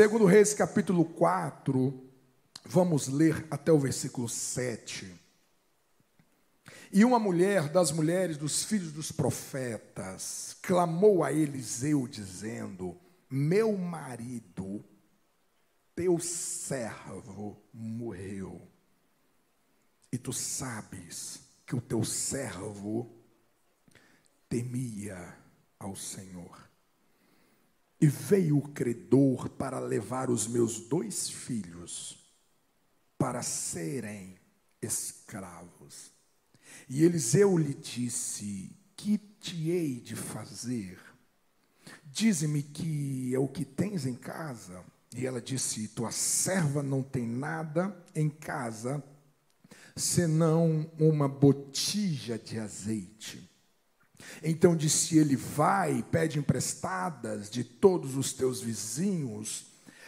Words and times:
Segundo 0.00 0.24
Reis, 0.24 0.54
capítulo 0.54 1.04
4, 1.04 1.92
vamos 2.64 3.06
ler 3.06 3.46
até 3.50 3.70
o 3.70 3.78
versículo 3.78 4.30
7. 4.30 5.14
E 6.90 7.04
uma 7.04 7.18
mulher 7.18 7.68
das 7.68 7.92
mulheres 7.92 8.38
dos 8.38 8.64
filhos 8.64 8.92
dos 8.92 9.12
profetas 9.12 10.56
clamou 10.62 11.22
a 11.22 11.30
Eliseu, 11.30 12.08
dizendo: 12.08 12.98
Meu 13.28 13.76
marido, 13.76 14.82
teu 15.94 16.18
servo, 16.18 17.60
morreu. 17.70 18.66
E 20.10 20.16
tu 20.16 20.32
sabes 20.32 21.40
que 21.66 21.76
o 21.76 21.80
teu 21.80 22.02
servo 22.04 23.06
temia 24.48 25.36
ao 25.78 25.94
Senhor. 25.94 26.69
E 28.00 28.06
veio 28.06 28.58
o 28.58 28.68
credor 28.68 29.48
para 29.50 29.78
levar 29.78 30.30
os 30.30 30.46
meus 30.46 30.80
dois 30.80 31.28
filhos 31.28 32.18
para 33.18 33.42
serem 33.42 34.38
escravos. 34.80 36.10
E 36.88 37.04
Eliseu 37.04 37.58
lhe 37.58 37.74
disse: 37.74 38.74
Que 38.96 39.18
te 39.18 39.70
hei 39.70 40.00
de 40.00 40.16
fazer? 40.16 40.98
Dize-me 42.06 42.62
que 42.62 43.34
é 43.34 43.38
o 43.38 43.46
que 43.46 43.64
tens 43.64 44.06
em 44.06 44.14
casa. 44.14 44.82
E 45.14 45.26
ela 45.26 45.40
disse: 45.40 45.88
Tua 45.88 46.10
serva 46.10 46.82
não 46.82 47.02
tem 47.02 47.26
nada 47.26 47.94
em 48.14 48.30
casa, 48.30 49.02
senão 49.94 50.90
uma 50.98 51.28
botija 51.28 52.38
de 52.38 52.58
azeite. 52.58 53.48
Então 54.42 54.76
disse 54.76 55.18
ele: 55.18 55.36
Vai, 55.36 56.02
pede 56.02 56.38
emprestadas 56.38 57.50
de 57.50 57.64
todos 57.64 58.16
os 58.16 58.32
teus 58.32 58.60
vizinhos, 58.60 59.66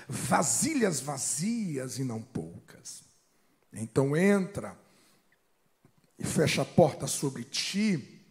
vasilhas 0.08 1.00
vazias 1.00 1.98
e 1.98 2.04
não 2.04 2.20
poucas. 2.20 3.02
Então 3.72 4.16
entra 4.16 4.78
e 6.18 6.24
fecha 6.24 6.62
a 6.62 6.64
porta 6.64 7.06
sobre 7.06 7.44
ti 7.44 8.24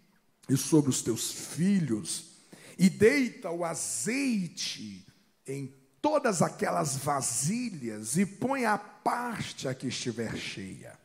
e 0.47 0.57
sobre 0.57 0.89
os 0.89 1.01
teus 1.01 1.31
filhos, 1.31 2.31
e 2.77 2.89
deita 2.89 3.49
o 3.51 3.63
azeite 3.63 5.05
em 5.45 5.73
todas 6.01 6.41
aquelas 6.41 6.97
vasilhas 6.97 8.17
e 8.17 8.25
põe 8.25 8.65
a 8.65 8.77
parte 8.77 9.67
a 9.67 9.73
que 9.73 9.87
estiver 9.87 10.35
cheia. 10.35 11.00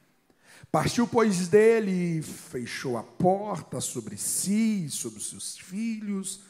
Partiu, 0.70 1.06
pois, 1.06 1.48
dele 1.48 2.22
fechou 2.22 2.96
a 2.96 3.02
porta 3.02 3.80
sobre 3.80 4.16
si, 4.16 4.88
sobre 4.90 5.18
os 5.18 5.30
seus 5.30 5.56
filhos, 5.56 6.40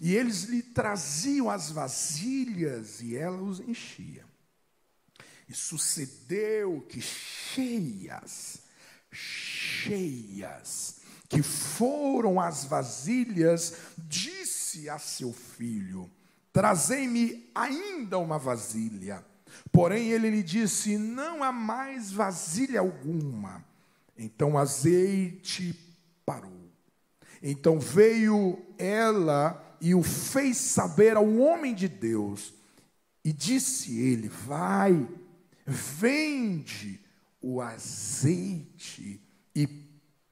e 0.00 0.14
eles 0.14 0.44
lhe 0.44 0.62
traziam 0.62 1.50
as 1.50 1.70
vasilhas 1.70 3.00
e 3.00 3.16
ela 3.16 3.42
os 3.42 3.60
enchia. 3.60 4.24
E 5.48 5.54
sucedeu 5.54 6.80
que 6.88 7.00
cheias, 7.00 8.62
cheias, 9.12 11.00
que 11.28 11.42
foram 11.42 12.40
as 12.40 12.64
vasilhas, 12.64 13.74
disse 13.98 14.88
a 14.88 14.98
seu 14.98 15.32
filho: 15.32 16.10
Trazei-me 16.52 17.50
ainda 17.54 18.18
uma 18.18 18.38
vasilha. 18.38 19.24
Porém, 19.72 20.10
ele 20.10 20.30
lhe 20.30 20.42
disse: 20.42 20.96
Não 20.96 21.42
há 21.42 21.52
mais 21.52 22.12
vasilha 22.12 22.80
alguma. 22.80 23.64
Então 24.16 24.52
o 24.52 24.58
azeite 24.58 25.74
parou. 26.24 26.70
Então 27.42 27.78
veio 27.78 28.58
ela 28.78 29.76
e 29.80 29.94
o 29.94 30.02
fez 30.02 30.56
saber 30.56 31.16
ao 31.16 31.28
homem 31.36 31.74
de 31.74 31.88
Deus. 31.88 32.54
E 33.24 33.32
disse 33.32 33.98
ele: 33.98 34.28
Vai, 34.28 35.08
vende 35.66 37.00
o 37.40 37.60
azeite 37.60 39.20
e 39.54 39.66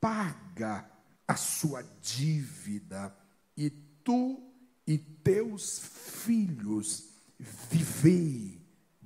paga 0.01 0.89
a 1.27 1.37
sua 1.37 1.83
dívida, 2.01 3.15
e 3.57 3.71
tu 3.71 4.43
e 4.87 4.99
teus 4.99 5.79
filhos 5.79 7.09
vivei 7.39 8.62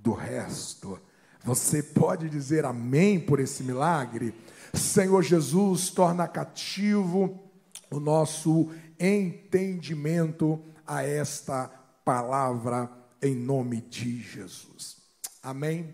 do 0.07 0.13
resto. 0.13 1.01
Você 1.43 1.83
pode 1.83 2.31
dizer 2.31 2.65
amém 2.65 3.19
por 3.19 3.41
esse 3.41 3.65
milagre? 3.65 4.33
Senhor 4.73 5.21
Jesus, 5.21 5.91
torna 5.91 6.29
cativo 6.29 7.51
o 7.91 7.99
nosso 7.99 8.71
entendimento 9.01 10.63
a 10.87 11.03
esta 11.03 11.67
palavra 12.05 12.89
em 13.21 13.35
nome 13.35 13.81
de 13.81 14.23
Jesus. 14.23 14.99
Amém? 15.43 15.93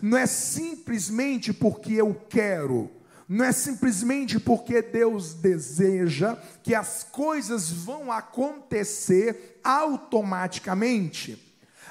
Não 0.00 0.16
é 0.16 0.26
simplesmente 0.26 1.52
porque 1.52 1.94
eu 1.94 2.14
quero 2.14 2.88
não 3.32 3.46
é 3.46 3.52
simplesmente 3.52 4.38
porque 4.38 4.82
Deus 4.82 5.32
deseja 5.32 6.36
que 6.62 6.74
as 6.74 7.02
coisas 7.02 7.70
vão 7.70 8.12
acontecer 8.12 9.58
automaticamente. 9.64 11.42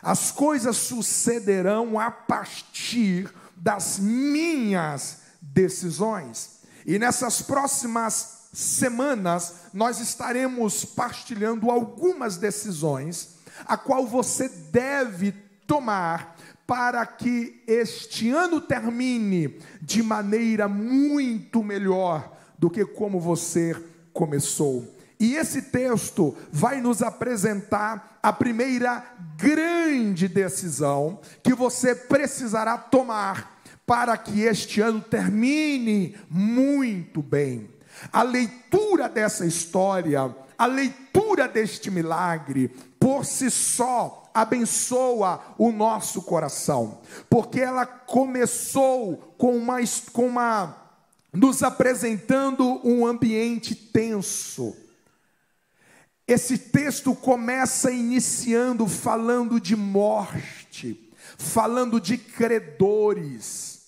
As 0.04 0.30
coisas 0.30 0.78
sucederão 0.78 2.00
a 2.00 2.12
partir 2.12 3.28
das 3.56 3.98
minhas 3.98 5.18
decisões. 5.42 6.60
E 6.86 7.00
nessas 7.00 7.42
próximas 7.42 8.50
semanas 8.54 9.56
nós 9.74 10.00
estaremos 10.00 10.86
partilhando 10.86 11.72
algumas 11.72 12.38
decisões 12.38 13.38
a 13.66 13.76
qual 13.78 14.06
você 14.06 14.48
deve 14.48 15.32
tomar 15.66 16.38
para 16.66 17.06
que 17.06 17.64
este 17.68 18.30
ano 18.30 18.62
termine 18.62 19.60
de 19.82 20.02
maneira 20.02 20.68
muito 20.68 21.64
melhor 21.64 22.38
do 22.58 22.70
que 22.70 22.86
como 22.86 23.20
você 23.20 23.76
começou. 24.14 24.88
E 25.20 25.36
esse 25.36 25.64
texto 25.64 26.36
vai 26.52 26.82
nos 26.82 27.02
apresentar 27.02 28.20
a 28.24 28.34
primeira 28.34 29.06
grande 29.38 30.28
decisão 30.28 31.20
que 31.44 31.54
você 31.54 31.94
precisará 31.94 32.78
tomar 32.78 33.62
para 33.86 34.16
que 34.18 34.42
este 34.42 34.82
ano 34.82 35.02
termine 35.02 36.16
muito 36.30 37.22
bem. 37.22 37.70
A 38.12 38.24
leitura 38.24 39.10
dessa 39.10 39.46
história, 39.46 40.34
a 40.58 40.66
leitura 40.66 41.48
deste 41.48 41.92
milagre, 41.92 42.70
por 43.00 43.26
si 43.26 43.52
só, 43.52 44.21
abençoa 44.34 45.42
o 45.58 45.72
nosso 45.72 46.22
coração, 46.22 47.00
porque 47.30 47.60
ela 47.60 47.86
começou 47.86 49.36
com 49.38 49.56
uma, 49.56 49.78
com 50.12 50.28
uma 50.28 50.78
nos 51.34 51.64
apresentando 51.64 52.82
um 52.84 53.06
ambiente 53.06 53.74
tenso. 53.74 54.76
Esse 56.28 56.58
texto 56.58 57.16
começa 57.16 57.92
iniciando 57.92 58.88
falando 58.88 59.60
de 59.60 59.76
morte, 59.76 61.12
falando 61.38 62.00
de 62.00 62.18
credores. 62.18 63.82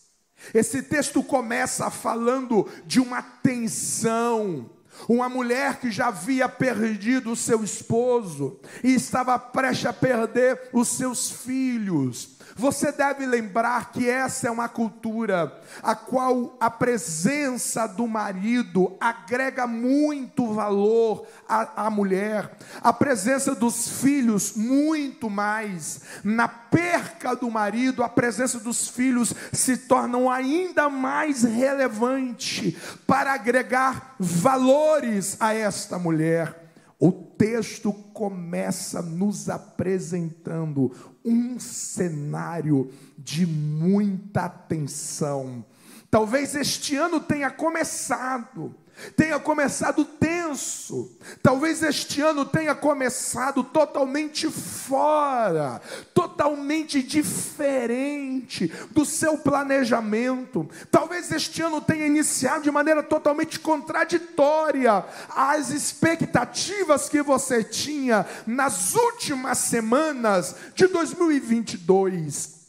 Esse 0.54 0.81
texto 0.81 1.24
começa 1.24 1.90
falando 1.90 2.68
de 2.86 3.00
uma 3.00 3.22
tensão, 3.22 4.69
uma 5.07 5.30
mulher 5.30 5.80
que 5.80 5.92
já 5.92 6.07
havia 6.07 6.48
perdido 6.48 7.31
o 7.31 7.36
seu 7.36 7.63
esposo 7.63 8.60
e 8.84 8.94
estava 8.94 9.38
prestes 9.38 9.86
a 9.86 9.94
perder 9.94 10.69
os 10.72 10.88
seus 10.88 11.31
filhos. 11.31 12.38
Você 12.56 12.92
deve 12.92 13.26
lembrar 13.26 13.92
que 13.92 14.08
essa 14.08 14.48
é 14.48 14.52
uma 14.52 14.70
cultura 14.70 15.60
a 15.82 15.96
qual 15.96 16.56
a 16.60 16.70
presença 16.70 17.88
do 17.88 18.08
marido 18.08 18.96
agrega 19.00 19.66
muito 19.66 20.54
valor 20.54 21.26
à, 21.48 21.88
à, 21.88 21.90
mulher, 21.90 22.56
a 22.82 22.94
presença 22.94 23.56
dos 23.56 24.02
filhos, 24.02 24.54
muito 24.56 25.30
mais. 25.30 26.02
Na 26.24 26.48
perca 26.48 27.36
do 27.36 27.50
marido, 27.50 28.04
a 28.04 28.10
presença 28.10 28.60
dos 28.60 28.88
filhos 28.88 29.34
se 29.52 29.78
torna 29.78 30.14
ainda 30.32 30.90
mais 30.90 31.44
relevante 31.44 32.78
para 33.08 33.34
agregar 33.34 34.16
valores 34.20 35.38
a 35.40 35.54
esta 35.54 35.98
mulher. 35.98 36.62
O 37.06 37.12
texto 37.12 37.92
começa 37.92 39.02
nos 39.02 39.50
apresentando 39.50 40.90
um 41.26 41.60
cenário 41.60 42.90
de 43.18 43.46
muita 43.46 44.48
tensão. 44.48 45.66
Talvez 46.10 46.56
este 46.56 46.96
ano 46.96 47.20
tenha 47.20 47.52
começado 47.52 48.74
tenha 49.16 49.40
começado 49.40 50.06
tenso, 50.06 51.12
talvez 51.42 51.81
este 51.84 52.22
ano 52.22 52.45
tenha 52.45 52.75
começado 52.75 53.63
totalmente 53.63 54.50
fora, 54.50 55.81
totalmente 56.13 57.01
diferente 57.01 58.68
do 58.92 59.06
seu 59.06 59.38
planejamento, 59.38 60.69
talvez 60.92 61.31
este 61.31 61.62
ano 61.62 61.81
tenha 61.81 62.07
iniciado 62.07 62.63
de 62.63 62.72
maneira 62.72 63.04
totalmente 63.04 63.60
contraditória 63.60 65.06
às 65.30 65.69
expectativas 65.69 67.10
que 67.10 67.22
você 67.22 67.63
tinha 67.63 68.25
nas 68.45 68.95
últimas 68.95 69.57
semanas 69.57 70.56
de 70.75 70.88
2022. 70.88 72.63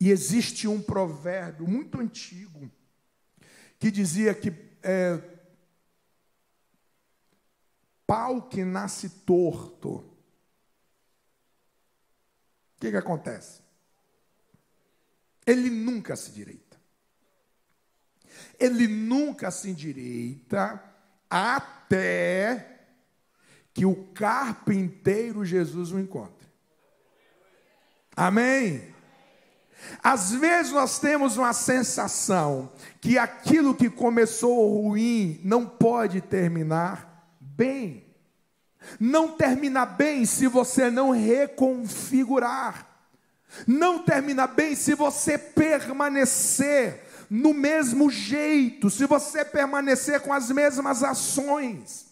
E 0.00 0.10
existe 0.10 0.66
um 0.66 0.80
provérbio 0.80 1.68
muito 1.68 2.00
antigo 2.00 2.70
que 3.78 3.90
dizia 3.90 4.34
que 4.34 4.69
é, 4.82 5.20
pau 8.06 8.42
que 8.42 8.64
nasce 8.64 9.08
torto. 9.08 9.96
O 9.96 10.04
que, 12.80 12.90
que 12.90 12.96
acontece? 12.96 13.60
Ele 15.46 15.70
nunca 15.70 16.16
se 16.16 16.30
direita. 16.32 16.78
Ele 18.58 18.86
nunca 18.86 19.50
se 19.50 19.70
endireita 19.70 20.82
até 21.28 22.80
que 23.72 23.86
o 23.86 24.12
carpinteiro 24.12 25.44
Jesus 25.44 25.92
o 25.92 25.98
encontre. 25.98 26.48
Amém? 28.16 28.94
Às 30.02 30.32
vezes 30.32 30.72
nós 30.72 30.98
temos 30.98 31.36
uma 31.36 31.52
sensação 31.52 32.72
que 33.00 33.18
aquilo 33.18 33.74
que 33.74 33.90
começou 33.90 34.82
ruim 34.82 35.40
não 35.44 35.66
pode 35.66 36.20
terminar 36.20 37.34
bem. 37.40 38.06
Não 38.98 39.28
termina 39.28 39.84
bem 39.84 40.24
se 40.24 40.46
você 40.46 40.90
não 40.90 41.10
reconfigurar. 41.10 42.86
Não 43.66 43.98
termina 43.98 44.46
bem 44.46 44.74
se 44.74 44.94
você 44.94 45.36
permanecer 45.36 47.04
no 47.28 47.52
mesmo 47.52 48.10
jeito, 48.10 48.90
se 48.90 49.06
você 49.06 49.44
permanecer 49.44 50.20
com 50.20 50.32
as 50.32 50.50
mesmas 50.50 51.02
ações. 51.02 52.06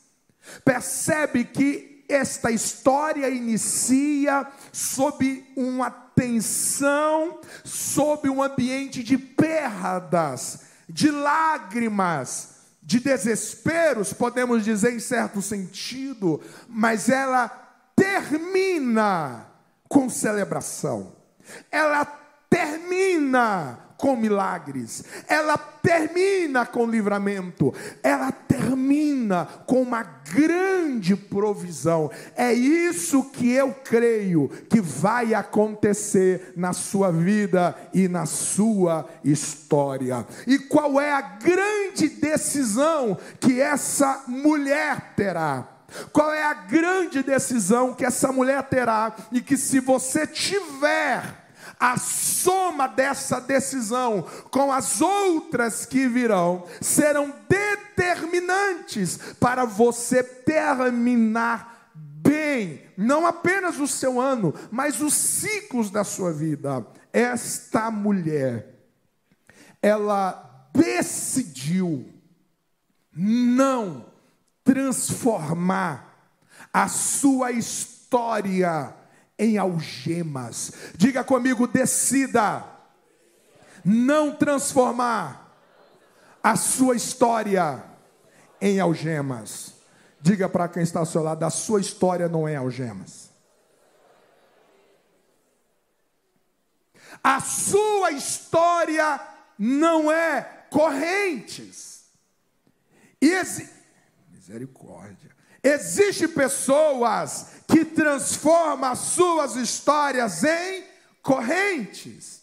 Percebe 0.65 1.45
que 1.45 2.05
esta 2.09 2.51
história 2.51 3.29
inicia 3.29 4.47
sob 4.73 5.45
uma 5.55 5.91
tensão, 6.19 7.39
sob 7.63 8.29
um 8.29 8.43
ambiente 8.43 9.05
de 9.05 9.17
perdas, 9.17 10.63
de 10.89 11.13
lágrimas, 11.13 12.57
de 12.83 12.99
desesperos, 12.99 14.13
podemos 14.13 14.65
dizer 14.65 14.93
em 14.93 14.99
certo 14.99 15.41
sentido, 15.41 16.41
mas 16.69 17.09
ela 17.09 17.49
termina 17.95 19.47
com 19.89 20.09
celebração, 20.09 21.15
ela 21.71 22.05
termina 22.51 23.79
com 23.99 24.17
milagres, 24.17 25.05
ela 25.27 25.59
termina 25.59 26.65
com 26.65 26.87
livramento, 26.87 27.75
ela 28.01 28.31
termina 28.31 29.45
com 29.67 29.83
uma 29.83 30.03
grande 30.03 31.17
provisão. 31.17 32.09
É 32.37 32.53
isso 32.53 33.25
que 33.25 33.51
eu 33.51 33.75
creio 33.85 34.49
que 34.71 34.81
vai 34.81 35.35
acontecer 35.35 36.53
na 36.57 36.73
sua 36.73 37.11
vida 37.11 37.77
e 37.93 38.07
na 38.07 38.25
sua 38.25 39.09
história. 39.25 40.25
E 40.47 40.59
qual 40.61 41.01
é 41.01 41.13
a 41.13 41.21
grande 41.21 42.09
decisão 42.09 43.19
que 43.41 43.61
essa 43.61 44.25
mulher 44.29 45.15
terá? 45.17 45.67
Qual 46.13 46.33
é 46.33 46.45
a 46.45 46.55
grande 46.55 47.23
decisão 47.23 47.95
que 47.95 48.05
essa 48.05 48.31
mulher 48.31 48.63
terá 48.65 49.17
e 49.33 49.41
que 49.41 49.57
se 49.57 49.81
você 49.81 50.27
tiver 50.27 51.48
a 51.79 51.97
soma 51.97 52.87
dessa 52.87 53.41
decisão 53.41 54.27
com 54.51 54.73
as 54.73 55.01
outras 55.01 55.87
que 55.87 56.09
virão 56.09 56.67
serão 56.81 57.33
determinantes 57.49 59.19
para 59.39 59.65
você 59.65 60.23
terminar 60.23 61.93
bem, 61.95 62.83
não 62.97 63.27
apenas 63.27 63.79
o 63.79 63.87
seu 63.87 64.21
ano, 64.21 64.55
mas 64.71 65.01
os 65.01 65.15
ciclos 65.15 65.91
da 65.91 66.05
sua 66.05 66.33
vida. 66.33 66.87
Esta 67.13 67.91
mulher, 67.91 68.75
ela 69.81 70.69
decidiu 70.75 72.13
não 73.13 74.07
transformar 74.63 76.09
a 76.73 76.87
sua 76.89 77.51
história 77.53 78.95
em 79.39 79.57
algemas. 79.57 80.73
Diga 80.97 81.23
comigo, 81.23 81.67
decida 81.67 82.65
não 83.85 84.35
transformar 84.35 85.57
a 86.43 86.57
sua 86.57 86.97
história 86.97 87.85
em 88.61 88.81
algemas. 88.81 89.75
Diga 90.21 90.49
para 90.49 90.69
quem 90.69 90.83
está 90.83 91.01
ao 91.01 91.07
seu 91.07 91.23
lado, 91.23 91.45
a 91.45 91.51
sua 91.51 91.81
história 91.81 92.29
não 92.29 92.49
é 92.49 92.57
algemas. 92.57 93.29
A 97.23 97.41
sua 97.41 98.11
história 98.11 99.21
não 99.59 100.11
é 100.11 100.43
correntes. 100.71 102.05
E 103.21 103.31
exi... 103.31 103.69
Misericórdia. 104.31 105.31
Existem 105.63 106.29
pessoas 106.29 107.58
que 107.69 107.85
transformam 107.85 108.91
as 108.91 108.99
suas 108.99 109.55
histórias 109.55 110.43
em 110.43 110.85
correntes. 111.23 112.41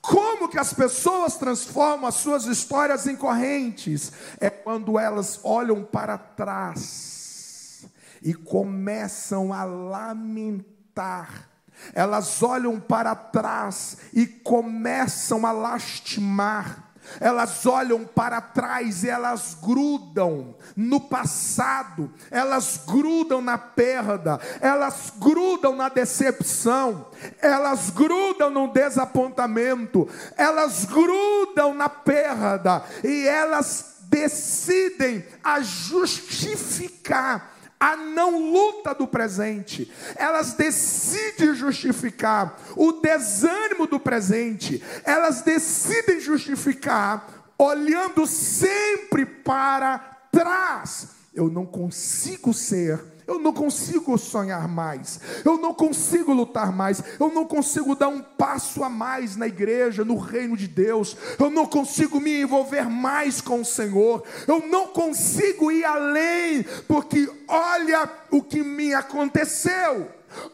Como 0.00 0.48
que 0.48 0.58
as 0.58 0.72
pessoas 0.72 1.36
transformam 1.36 2.06
as 2.06 2.14
suas 2.14 2.46
histórias 2.46 3.06
em 3.06 3.16
correntes? 3.16 4.12
É 4.40 4.48
quando 4.48 4.98
elas 4.98 5.40
olham 5.42 5.82
para 5.82 6.16
trás 6.16 7.84
e 8.22 8.32
começam 8.32 9.52
a 9.52 9.64
lamentar. 9.64 11.50
Elas 11.92 12.42
olham 12.42 12.78
para 12.78 13.14
trás 13.14 13.96
e 14.12 14.26
começam 14.26 15.44
a 15.44 15.50
lastimar 15.50 16.93
elas 17.20 17.64
olham 17.66 18.04
para 18.04 18.40
trás 18.40 19.04
e 19.04 19.08
elas 19.08 19.56
grudam 19.60 20.54
no 20.76 21.00
passado, 21.00 22.12
elas 22.30 22.80
grudam 22.86 23.40
na 23.40 23.58
perda, 23.58 24.40
elas 24.60 25.12
grudam 25.18 25.76
na 25.76 25.88
decepção, 25.88 27.06
elas 27.40 27.90
grudam 27.90 28.50
no 28.50 28.68
desapontamento, 28.68 30.08
elas 30.36 30.84
grudam 30.84 31.74
na 31.74 31.88
perda 31.88 32.82
e 33.02 33.26
elas 33.26 33.94
decidem 34.08 35.24
a 35.42 35.60
justificar 35.60 37.53
a 37.84 37.96
não 37.96 38.50
luta 38.50 38.94
do 38.94 39.06
presente, 39.06 39.92
elas 40.16 40.54
decidem 40.54 41.54
justificar 41.54 42.58
o 42.74 42.92
desânimo 42.92 43.86
do 43.86 44.00
presente, 44.00 44.82
elas 45.04 45.42
decidem 45.42 46.18
justificar 46.18 47.52
olhando 47.58 48.26
sempre 48.26 49.26
para 49.26 49.98
trás. 50.32 51.08
Eu 51.34 51.50
não 51.50 51.66
consigo 51.66 52.54
ser 52.54 53.04
eu 53.26 53.38
não 53.38 53.52
consigo 53.52 54.16
sonhar 54.18 54.68
mais. 54.68 55.20
Eu 55.44 55.56
não 55.56 55.72
consigo 55.72 56.32
lutar 56.32 56.72
mais. 56.72 57.02
Eu 57.18 57.32
não 57.32 57.46
consigo 57.46 57.94
dar 57.94 58.08
um 58.08 58.20
passo 58.20 58.84
a 58.84 58.88
mais 58.88 59.36
na 59.36 59.46
igreja, 59.46 60.04
no 60.04 60.16
reino 60.16 60.56
de 60.56 60.68
Deus. 60.68 61.16
Eu 61.38 61.50
não 61.50 61.66
consigo 61.66 62.20
me 62.20 62.42
envolver 62.42 62.88
mais 62.88 63.40
com 63.40 63.60
o 63.60 63.64
Senhor. 63.64 64.22
Eu 64.46 64.66
não 64.68 64.88
consigo 64.88 65.72
ir 65.72 65.84
além, 65.84 66.64
porque 66.86 67.30
olha 67.48 68.10
o 68.30 68.42
que 68.42 68.62
me 68.62 68.92
aconteceu. 68.92 70.08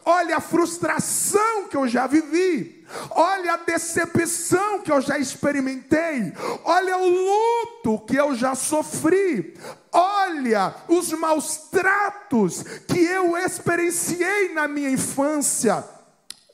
Olha 0.05 0.37
a 0.37 0.41
frustração 0.41 1.67
que 1.69 1.75
eu 1.75 1.87
já 1.87 2.07
vivi. 2.07 2.80
Olha 3.11 3.53
a 3.53 3.57
decepção 3.57 4.81
que 4.81 4.91
eu 4.91 5.01
já 5.01 5.17
experimentei. 5.17 6.33
Olha 6.63 6.97
o 6.97 7.07
luto 7.07 8.05
que 8.05 8.15
eu 8.15 8.35
já 8.35 8.55
sofri. 8.55 9.57
Olha 9.91 10.73
os 10.87 11.11
maus 11.13 11.57
tratos 11.71 12.63
que 12.87 12.99
eu 12.99 13.37
experienciei 13.37 14.53
na 14.53 14.67
minha 14.67 14.89
infância. 14.89 15.83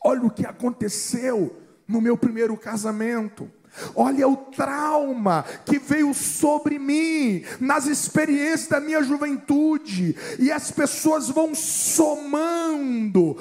Olha 0.04 0.24
o 0.24 0.32
que 0.32 0.46
aconteceu 0.46 1.56
no 1.88 2.02
meu 2.02 2.18
primeiro 2.18 2.56
casamento. 2.58 3.50
Olha 3.96 4.28
o 4.28 4.36
trauma 4.36 5.46
que 5.66 5.78
veio 5.78 6.14
sobre 6.14 6.80
mim 6.80 7.44
nas 7.60 7.86
experiências 7.86 8.68
da 8.68 8.80
minha 8.80 9.04
juventude, 9.04 10.16
e 10.40 10.52
as 10.52 10.72
pessoas 10.72 11.30
vão 11.30 11.54
somando 11.54 13.38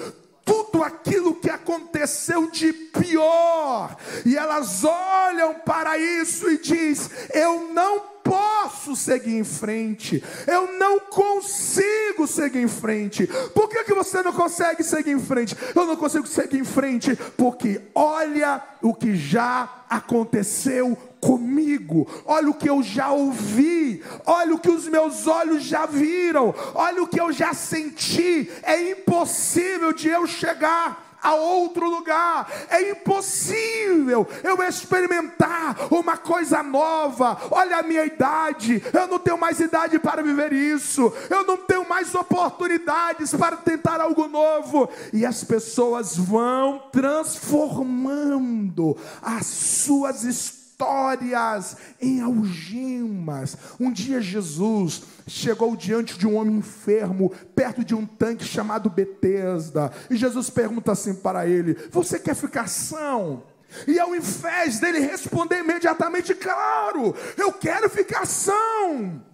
tudo 0.46 0.82
aquilo 0.82 1.34
que 1.34 1.50
aconteceu 1.50 2.50
de 2.50 2.72
pior, 2.72 3.96
e 4.24 4.36
elas 4.36 4.84
olham 4.84 5.54
para 5.54 5.98
isso 5.98 6.48
e 6.48 6.56
diz: 6.56 7.10
"Eu 7.34 7.72
não 7.74 8.16
posso 8.26 8.96
seguir 8.96 9.36
em 9.36 9.44
frente, 9.44 10.22
eu 10.46 10.78
não 10.78 10.98
consigo 10.98 12.26
seguir 12.26 12.60
em 12.60 12.68
frente. 12.68 13.26
Por 13.54 13.68
que, 13.68 13.84
que 13.84 13.94
você 13.94 14.22
não 14.22 14.32
consegue 14.32 14.82
seguir 14.82 15.12
em 15.12 15.20
frente? 15.20 15.56
Eu 15.74 15.86
não 15.86 15.96
consigo 15.96 16.26
seguir 16.26 16.58
em 16.58 16.64
frente 16.64 17.16
porque 17.36 17.80
olha 17.94 18.62
o 18.82 18.92
que 18.92 19.14
já 19.14 19.84
aconteceu 19.88 20.98
comigo, 21.26 22.06
olha 22.24 22.50
o 22.50 22.54
que 22.54 22.70
eu 22.70 22.80
já 22.84 23.10
ouvi, 23.10 24.00
olha 24.24 24.54
o 24.54 24.60
que 24.60 24.70
os 24.70 24.86
meus 24.86 25.26
olhos 25.26 25.64
já 25.64 25.84
viram, 25.84 26.54
olha 26.72 27.02
o 27.02 27.08
que 27.08 27.20
eu 27.20 27.32
já 27.32 27.52
senti. 27.52 28.48
É 28.62 28.92
impossível 28.92 29.92
de 29.92 30.08
eu 30.08 30.24
chegar 30.28 31.18
a 31.20 31.34
outro 31.34 31.90
lugar. 31.90 32.48
É 32.68 32.90
impossível 32.90 34.24
eu 34.44 34.62
experimentar 34.62 35.88
uma 35.90 36.16
coisa 36.16 36.62
nova. 36.62 37.36
Olha 37.50 37.78
a 37.78 37.82
minha 37.82 38.04
idade, 38.04 38.80
eu 38.92 39.08
não 39.08 39.18
tenho 39.18 39.36
mais 39.36 39.58
idade 39.58 39.98
para 39.98 40.22
viver 40.22 40.52
isso. 40.52 41.12
Eu 41.28 41.44
não 41.44 41.56
tenho 41.56 41.88
mais 41.88 42.14
oportunidades 42.14 43.34
para 43.34 43.56
tentar 43.56 44.00
algo 44.00 44.28
novo. 44.28 44.88
E 45.12 45.26
as 45.26 45.42
pessoas 45.42 46.16
vão 46.16 46.84
transformando 46.92 48.96
as 49.20 49.46
suas 49.46 50.22
histórias 50.22 50.55
histórias 50.76 51.76
em 51.98 52.20
algemas. 52.20 53.56
Um 53.80 53.90
dia 53.90 54.20
Jesus 54.20 55.02
chegou 55.26 55.74
diante 55.74 56.18
de 56.18 56.26
um 56.26 56.36
homem 56.36 56.56
enfermo, 56.56 57.30
perto 57.54 57.82
de 57.82 57.94
um 57.94 58.04
tanque 58.04 58.44
chamado 58.44 58.90
Betesda, 58.90 59.90
e 60.10 60.16
Jesus 60.16 60.50
pergunta 60.50 60.92
assim 60.92 61.14
para 61.14 61.46
ele: 61.46 61.74
Você 61.90 62.18
quer 62.18 62.34
ficar 62.34 62.68
são? 62.68 63.42
E 63.88 63.98
ao 63.98 64.14
invés 64.14 64.78
dele 64.78 65.00
responder 65.00 65.60
imediatamente, 65.60 66.34
claro, 66.34 67.14
eu 67.36 67.52
quero 67.54 67.88
ficar 67.88 68.26
são. 68.26 69.24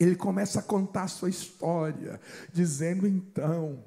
Ele 0.00 0.16
começa 0.16 0.60
a 0.60 0.62
contar 0.62 1.04
a 1.04 1.08
sua 1.08 1.28
história, 1.28 2.18
dizendo 2.50 3.06
então: 3.06 3.84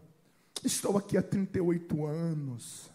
Estou 0.63 0.97
aqui 0.99 1.17
há 1.17 1.23
38 1.23 2.05
anos 2.05 2.89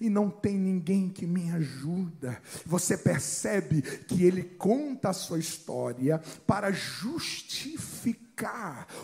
e 0.00 0.10
não 0.10 0.30
tem 0.30 0.56
ninguém 0.56 1.08
que 1.08 1.26
me 1.26 1.50
ajuda. 1.50 2.40
Você 2.66 2.96
percebe 2.96 3.82
que 3.82 4.24
ele 4.24 4.42
conta 4.42 5.10
a 5.10 5.14
sua 5.14 5.38
história 5.38 6.20
para 6.46 6.70
justificar 6.70 8.24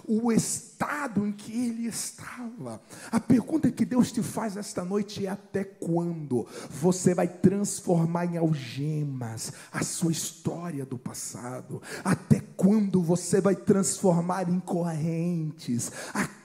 o 0.06 0.32
estado 0.32 1.24
em 1.26 1.32
que 1.32 1.52
ele 1.52 1.86
estava. 1.86 2.80
A 3.12 3.20
pergunta 3.20 3.70
que 3.70 3.84
Deus 3.84 4.10
te 4.10 4.22
faz 4.22 4.56
esta 4.56 4.84
noite 4.84 5.26
é: 5.26 5.30
até 5.30 5.62
quando 5.62 6.46
você 6.68 7.14
vai 7.14 7.28
transformar 7.28 8.26
em 8.26 8.36
algemas 8.36 9.52
a 9.70 9.84
sua 9.84 10.10
história 10.10 10.84
do 10.84 10.98
passado? 10.98 11.80
Até 12.04 12.40
quando 12.60 13.00
você 13.00 13.40
vai 13.40 13.56
transformar 13.56 14.50
em 14.50 14.60
correntes 14.60 15.90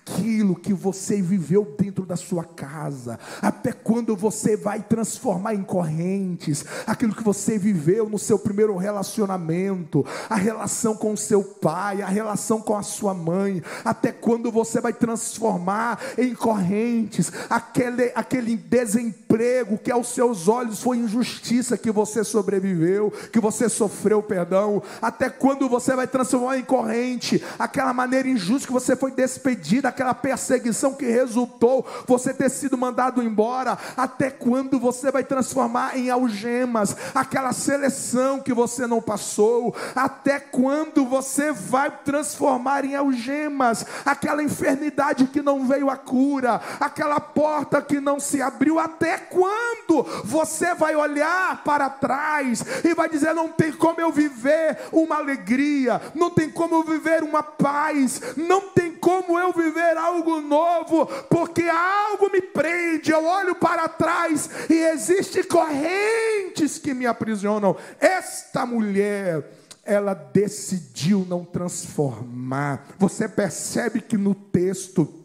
aquilo 0.05 0.55
que 0.55 0.71
você 0.71 1.21
viveu 1.21 1.75
dentro 1.77 2.05
da 2.05 2.15
sua 2.15 2.43
casa, 2.43 3.19
até 3.41 3.71
quando 3.73 4.15
você 4.15 4.55
vai 4.55 4.81
transformar 4.81 5.55
em 5.55 5.63
correntes 5.63 6.63
aquilo 6.85 7.15
que 7.15 7.23
você 7.23 7.57
viveu 7.57 8.07
no 8.07 8.19
seu 8.19 8.37
primeiro 8.37 8.77
relacionamento, 8.77 10.05
a 10.29 10.35
relação 10.35 10.95
com 10.95 11.13
o 11.13 11.17
seu 11.17 11.43
pai, 11.43 12.01
a 12.01 12.07
relação 12.07 12.61
com 12.61 12.77
a 12.77 12.83
sua 12.83 13.13
mãe, 13.13 13.61
até 13.83 14.11
quando 14.11 14.51
você 14.51 14.79
vai 14.79 14.93
transformar 14.93 15.99
em 16.17 16.35
correntes 16.35 17.31
aquele, 17.49 18.11
aquele 18.15 18.55
desemprego 18.55 19.77
que 19.77 19.91
aos 19.91 20.09
seus 20.09 20.47
olhos 20.47 20.81
foi 20.81 20.97
injustiça 20.97 21.77
que 21.77 21.91
você 21.91 22.23
sobreviveu, 22.23 23.11
que 23.33 23.39
você 23.39 23.67
sofreu 23.67 24.21
perdão, 24.21 24.81
até 25.01 25.29
quando 25.29 25.67
você 25.67 25.95
vai 25.95 26.04
transformar 26.07 26.57
em 26.57 26.63
corrente. 26.63 27.43
Aquela 27.57 27.93
maneira 27.93 28.27
injusta 28.27 28.67
que 28.67 28.73
você 28.73 28.95
foi 28.95 29.11
despedida, 29.11 29.89
aquela 29.89 30.13
perseguição 30.13 30.93
que 30.93 31.05
resultou 31.05 31.85
você 32.07 32.33
ter 32.33 32.49
sido 32.49 32.77
mandado 32.77 33.21
embora, 33.21 33.77
até 33.95 34.29
quando 34.29 34.79
você 34.79 35.11
vai 35.11 35.23
transformar 35.23 35.97
em 35.97 36.09
algemas? 36.09 36.95
Aquela 37.13 37.53
seleção 37.53 38.39
que 38.39 38.53
você 38.53 38.87
não 38.87 39.01
passou, 39.01 39.75
até 39.95 40.39
quando 40.39 41.05
você 41.05 41.51
vai 41.51 41.91
transformar 42.03 42.85
em 42.85 42.95
algemas? 42.95 43.85
Aquela 44.05 44.43
enfermidade 44.43 45.27
que 45.27 45.41
não 45.41 45.67
veio 45.67 45.89
a 45.89 45.97
cura, 45.97 46.61
aquela 46.79 47.19
porta 47.19 47.81
que 47.81 47.99
não 47.99 48.19
se 48.19 48.41
abriu, 48.41 48.79
até 48.79 49.17
quando 49.17 50.03
você 50.23 50.73
vai 50.73 50.95
olhar 50.95 51.63
para 51.63 51.89
trás 51.89 52.63
e 52.83 52.93
vai 52.93 53.09
dizer: 53.09 53.33
não 53.33 53.49
tem 53.49 53.71
como 53.71 53.99
eu 53.99 54.11
viver 54.11 54.77
uma 54.91 55.17
alegria, 55.17 55.94
não 56.13 56.29
tem 56.29 56.49
como 56.49 56.75
eu 56.75 56.83
viver 56.83 57.23
uma 57.23 57.43
paz, 57.43 58.21
não 58.35 58.69
tem 58.69 58.93
como 58.93 59.37
eu 59.37 59.51
viver 59.51 59.65
viver 59.75 59.97
algo 59.97 60.39
novo, 60.41 61.05
porque 61.29 61.63
algo 61.63 62.31
me 62.31 62.41
prende. 62.41 63.11
Eu 63.11 63.25
olho 63.25 63.55
para 63.55 63.87
trás 63.87 64.49
e 64.69 64.73
existem 64.73 65.43
correntes 65.43 66.77
que 66.77 66.93
me 66.93 67.05
aprisionam. 67.05 67.75
Esta 67.99 68.65
mulher 68.65 69.51
ela 69.83 70.13
decidiu 70.13 71.25
não 71.27 71.43
transformar. 71.43 72.87
Você 72.97 73.27
percebe 73.27 74.01
que 74.01 74.17
no 74.17 74.33
texto 74.33 75.24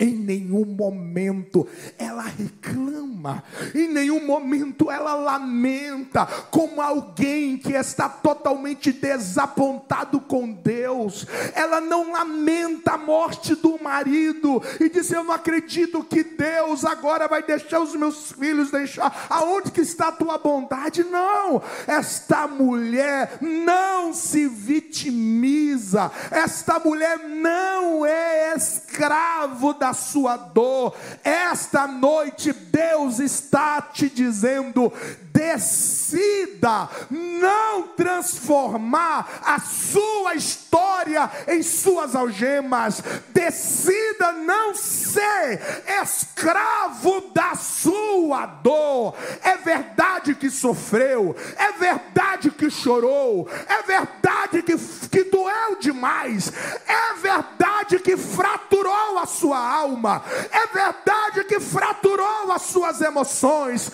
em 0.00 0.16
nenhum 0.16 0.64
momento 0.64 1.68
ela 1.98 2.22
reclama, 2.22 3.44
em 3.74 3.86
nenhum 3.86 4.26
momento 4.26 4.90
ela 4.90 5.14
lamenta, 5.14 6.24
como 6.50 6.80
alguém 6.80 7.58
que 7.58 7.74
está 7.74 8.08
totalmente 8.08 8.92
desapontado 8.92 10.18
com 10.20 10.50
Deus. 10.50 11.26
Ela 11.54 11.82
não 11.82 12.12
lamenta 12.12 12.92
a 12.92 12.98
morte 12.98 13.54
do 13.54 13.78
marido 13.82 14.62
e 14.80 14.88
diz: 14.88 15.10
Eu 15.10 15.22
não 15.22 15.34
acredito 15.34 16.02
que 16.02 16.24
Deus 16.24 16.84
agora 16.84 17.28
vai 17.28 17.42
deixar 17.42 17.80
os 17.80 17.94
meus 17.94 18.32
filhos 18.32 18.70
deixar. 18.70 19.26
Aonde 19.28 19.70
que 19.70 19.82
está 19.82 20.08
a 20.08 20.12
tua 20.12 20.38
bondade? 20.38 21.04
Não, 21.04 21.62
esta 21.86 22.46
mulher 22.46 23.38
não 23.40 24.14
se 24.14 24.48
vitimiza, 24.48 26.10
esta 26.30 26.78
mulher 26.78 27.18
não 27.18 28.06
é 28.06 28.54
escravo 28.56 29.74
da 29.74 29.89
sua 29.92 30.36
dor. 30.36 30.94
Esta 31.24 31.86
noite 31.86 32.52
Deus 32.52 33.18
está 33.20 33.80
te 33.80 34.08
dizendo: 34.08 34.92
decida 35.32 36.88
não 37.10 37.88
transformar 37.88 39.40
a 39.44 39.58
sua 39.58 40.34
história 40.34 41.30
em 41.48 41.62
suas 41.62 42.14
algemas, 42.14 43.02
decida 43.28 44.32
não 44.32 44.74
ser 44.74 45.60
escravo 46.02 47.32
da 47.32 47.54
sua 47.54 48.46
dor. 48.46 49.14
É 49.42 49.56
verdade 49.56 50.34
que 50.34 50.50
sofreu, 50.50 51.34
é 51.56 51.72
verdade 51.72 52.50
que 52.50 52.70
chorou, 52.70 53.48
é 53.66 53.82
verdade 53.82 54.62
que, 54.62 54.76
que 55.08 55.24
doeu 55.24 55.76
demais, 55.80 56.52
é 56.86 57.14
verdade 57.14 57.98
que 57.98 58.16
fraturou 58.16 59.18
a 59.18 59.26
sua 59.26 59.58
alma, 59.58 60.22
é 60.50 60.66
verdade 60.66 61.44
que 61.44 61.60
fraturou 61.60 62.52
as 62.52 62.62
suas 62.62 63.00
emoções. 63.00 63.90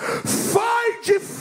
Foi 0.53 1.01
difícil 1.03 1.36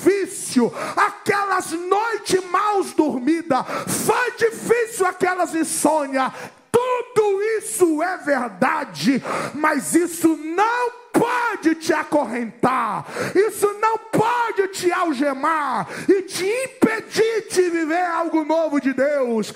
aquelas 0.96 1.72
noites 1.72 2.44
mal 2.50 2.84
dormidas, 2.84 3.66
foi 4.06 4.32
difícil 4.38 5.06
aquelas 5.06 5.54
insônias. 5.56 6.32
Tudo 6.72 7.42
isso 7.58 8.04
é 8.04 8.18
verdade, 8.18 9.24
mas 9.54 9.96
isso 9.96 10.36
não 10.36 11.05
pode 11.18 11.76
te 11.76 11.94
acorrentar, 11.94 13.06
isso 13.34 13.74
não 13.80 13.98
pode 13.98 14.68
te 14.70 14.92
algemar 14.92 15.88
e 16.08 16.22
te 16.24 16.46
impedir 16.46 17.48
de 17.50 17.70
viver 17.70 18.06
algo 18.06 18.44
novo 18.44 18.80
de 18.80 18.94
Deus. 18.94 19.54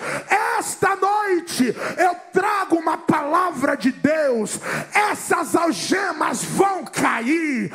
Esta 0.58 0.96
noite 0.96 1.75
eu 1.98 2.16
trago 2.34 2.78
uma 2.78 2.98
palavra 2.98 3.75
de 3.75 3.92
Deus, 3.92 4.60
essas 4.94 5.56
algemas 5.56 6.44
vão 6.44 6.86
cair, 6.86 7.72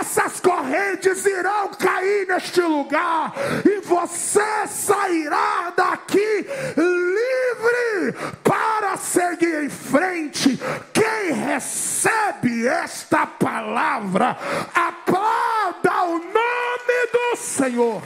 essas 0.00 0.40
correntes 0.40 1.24
irão 1.24 1.68
cair 1.68 2.26
neste 2.26 2.60
lugar 2.60 3.32
e 3.64 3.80
você 3.80 4.66
sairá 4.66 5.72
daqui 5.76 6.46
livre 6.76 8.12
para 8.42 8.96
seguir 8.96 9.64
em 9.64 9.70
frente. 9.70 10.60
Quem 10.92 11.32
recebe 11.32 12.66
esta 12.66 13.27
palavra, 13.28 14.36
aplauda 14.74 16.02
o 16.04 16.18
nome 16.18 17.06
do 17.12 17.36
Senhor. 17.36 18.02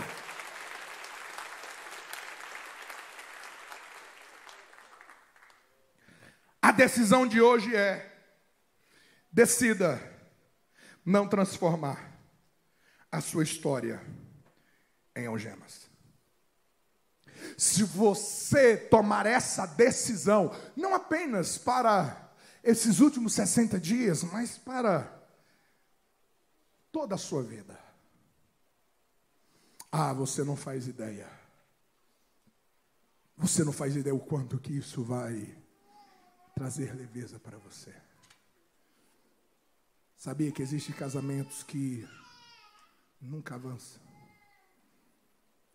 A 6.61 6.71
decisão 6.71 7.27
de 7.27 7.41
hoje 7.41 7.75
é: 7.75 8.15
decida 9.31 10.01
não 11.05 11.29
transformar 11.29 12.13
a 13.11 13.21
sua 13.21 13.43
história 13.43 14.01
em 15.15 15.27
algemas. 15.27 15.91
Se 17.59 17.83
você 17.83 18.77
tomar 18.77 19.27
essa 19.27 19.67
decisão, 19.67 20.55
não 20.77 20.95
apenas 20.95 21.59
para 21.59 22.32
esses 22.63 23.01
últimos 23.01 23.33
60 23.35 23.81
dias, 23.81 24.23
mas 24.23 24.57
para 24.57 25.21
toda 26.93 27.15
a 27.15 27.19
sua 27.19 27.43
vida. 27.43 27.79
Ah, 29.91 30.13
você 30.13 30.45
não 30.45 30.57
faz 30.57 30.87
ideia. 30.87 31.29
Você 33.37 33.65
não 33.65 33.73
faz 33.73 33.97
ideia 33.97 34.15
o 34.15 34.21
quanto 34.21 34.59
que 34.59 34.73
isso 34.77 35.03
vai 35.03 35.57
trazer 36.55 36.95
leveza 36.95 37.39
para 37.39 37.59
você. 37.59 37.93
Sabia 40.17 40.53
que 40.53 40.63
existem 40.63 40.95
casamentos 40.95 41.65
que 41.65 42.09
nunca 43.21 43.57
avançam? 43.57 44.01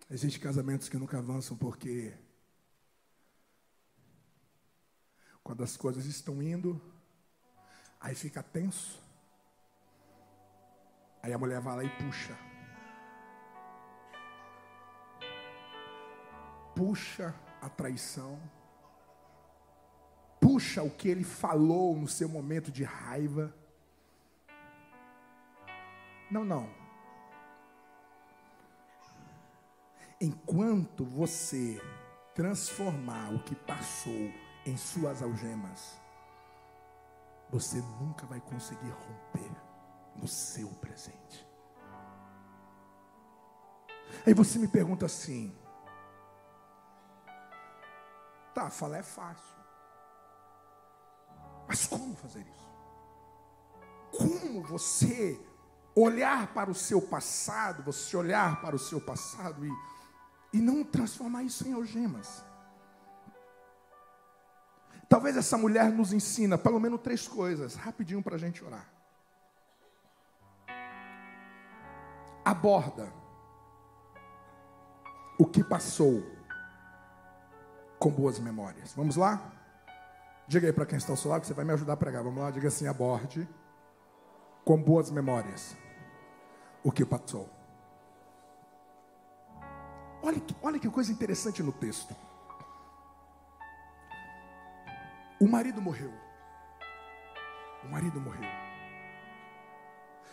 Existem 0.10 0.42
casamentos 0.42 0.88
que 0.88 0.98
nunca 0.98 1.18
avançam 1.18 1.58
porque 1.58 2.14
quando 5.48 5.64
as 5.64 5.78
coisas 5.78 6.06
estão 6.06 6.44
indo, 6.44 6.82
aí 8.02 8.14
fica 8.14 8.44
tenso. 8.44 9.02
Aí 11.24 11.32
a 11.32 11.38
mulher 11.38 11.62
vai 11.62 11.78
lá 11.78 11.84
e 11.86 11.90
puxa. 11.90 12.38
Puxa 16.76 17.34
a 17.62 17.70
traição. 17.70 18.38
Puxa 20.42 20.84
o 20.84 20.92
que 20.92 21.08
ele 21.08 21.24
falou 21.24 21.96
no 21.96 22.10
seu 22.10 22.28
momento 22.28 22.70
de 22.70 22.84
raiva. 22.84 23.56
Não, 26.30 26.44
não. 26.44 26.70
Enquanto 30.20 31.06
você 31.06 31.82
transformar 32.36 33.34
o 33.34 33.42
que 33.44 33.56
passou 33.56 34.30
em 34.68 34.76
suas 34.76 35.24
algemas, 35.24 35.98
você 37.50 37.78
nunca 38.02 38.26
vai 38.26 38.42
conseguir 38.42 38.90
romper 38.90 39.52
no 40.16 40.28
seu 40.28 40.68
presente. 40.68 41.48
Aí 44.26 44.34
você 44.34 44.60
me 44.60 44.68
pergunta 44.68 45.06
assim: 45.06 45.58
tá, 48.54 48.70
falar 48.70 48.98
é 48.98 49.04
fácil, 49.04 49.56
mas 51.66 51.88
como 51.88 52.16
fazer 52.18 52.42
isso? 52.42 52.68
Como 54.18 54.64
você 54.64 55.40
olhar 55.96 56.54
para 56.54 56.70
o 56.70 56.76
seu 56.76 57.02
passado, 57.02 57.84
você 57.84 58.18
olhar 58.18 58.60
para 58.62 58.76
o 58.76 58.80
seu 58.80 59.00
passado 59.00 59.66
e, 59.66 59.72
e 60.54 60.58
não 60.60 60.84
transformar 60.84 61.44
isso 61.44 61.66
em 61.66 61.72
algemas? 61.72 62.47
Talvez 65.10 65.38
essa 65.38 65.58
mulher 65.58 65.92
nos 65.92 66.12
ensina 66.12 66.58
pelo 66.58 66.80
menos 66.80 67.02
três 67.02 67.28
coisas, 67.28 67.76
rapidinho 67.76 68.22
para 68.22 68.36
a 68.36 68.40
gente 68.40 68.64
orar. 68.64 68.98
aborda 72.48 73.12
o 75.38 75.46
que 75.46 75.62
passou 75.64 76.24
com 78.00 78.10
boas 78.10 78.40
memórias. 78.40 78.94
Vamos 78.94 79.18
lá? 79.18 79.52
Diga 80.48 80.68
aí 80.68 80.74
para 80.74 80.86
quem 80.86 80.98
está 80.98 81.12
ao 81.12 81.18
seu 81.18 81.30
lado, 81.30 81.42
que 81.42 81.48
você 81.48 81.54
vai 81.54 81.66
me 81.66 81.74
ajudar 81.74 81.94
a 81.94 81.98
pregar. 81.98 82.24
Vamos 82.24 82.42
lá, 82.42 82.50
diga 82.50 82.70
assim: 82.70 82.88
aborde 82.88 83.48
com 84.64 84.82
boas 84.82 85.12
memórias 85.12 85.76
o 86.84 86.92
que 86.92 87.06
passou. 87.06 87.50
Olha, 90.24 90.42
olha 90.62 90.80
que 90.80 90.90
coisa 90.90 91.12
interessante 91.12 91.62
no 91.62 91.74
texto. 91.74 92.16
O 95.40 95.48
marido 95.48 95.82
morreu. 95.82 96.12
O 97.84 97.88
marido 97.88 98.20
morreu. 98.20 98.50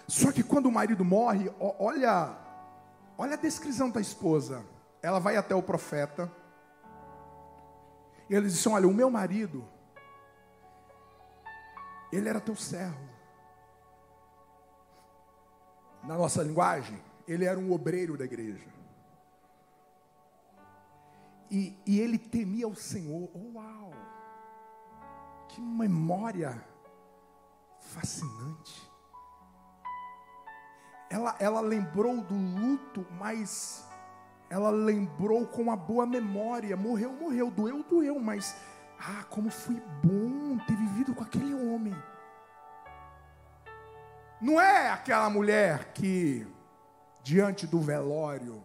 Só 0.07 0.33
que 0.33 0.43
quando 0.43 0.67
o 0.67 0.73
marido 0.73 1.05
morre, 1.05 1.51
olha, 1.59 2.37
olha 3.17 3.35
a 3.35 3.39
descrição 3.39 3.91
da 3.91 4.01
esposa. 4.01 4.65
Ela 5.03 5.19
vai 5.19 5.37
até 5.37 5.55
o 5.55 5.63
profeta. 5.63 6.31
E 8.29 8.35
ele 8.35 8.49
diz 8.49 8.67
Olha, 8.67 8.89
o 8.89 8.95
meu 8.95 9.11
marido, 9.11 9.67
ele 12.11 12.29
era 12.29 12.41
teu 12.41 12.57
servo. 12.57 13.15
Na 16.03 16.17
nossa 16.17 16.43
linguagem, 16.43 17.03
ele 17.27 17.45
era 17.45 17.59
um 17.59 17.73
obreiro 17.73 18.17
da 18.17 18.25
igreja. 18.25 18.69
E, 21.51 21.79
e 21.87 22.01
ele 22.01 22.19
temia 22.19 22.67
o 22.69 22.75
Senhor. 22.75 23.31
Uau! 23.35 24.04
Que 25.55 25.61
memória 25.61 26.63
fascinante 27.79 28.95
ela, 31.15 31.37
ela 31.39 31.61
lembrou 31.61 32.21
do 32.23 32.35
luto, 32.35 33.07
mas 33.13 33.87
ela 34.51 34.71
lembrou 34.71 35.47
com 35.47 35.63
uma 35.63 35.77
boa 35.77 36.05
memória. 36.05 36.77
Morreu, 36.77 37.13
morreu, 37.13 37.53
doeu, 37.53 37.85
doeu, 37.85 38.19
mas 38.19 38.57
ah, 38.99 39.25
como 39.31 39.49
foi 39.49 39.81
bom 40.03 40.59
ter 40.67 40.75
vivido 40.75 41.15
com 41.15 41.23
aquele 41.23 41.55
homem. 41.55 41.95
Não 44.41 44.61
é 44.61 44.91
aquela 44.91 45.31
mulher 45.31 45.93
que, 45.93 46.45
diante 47.23 47.65
do 47.65 47.81
velório, 47.81 48.61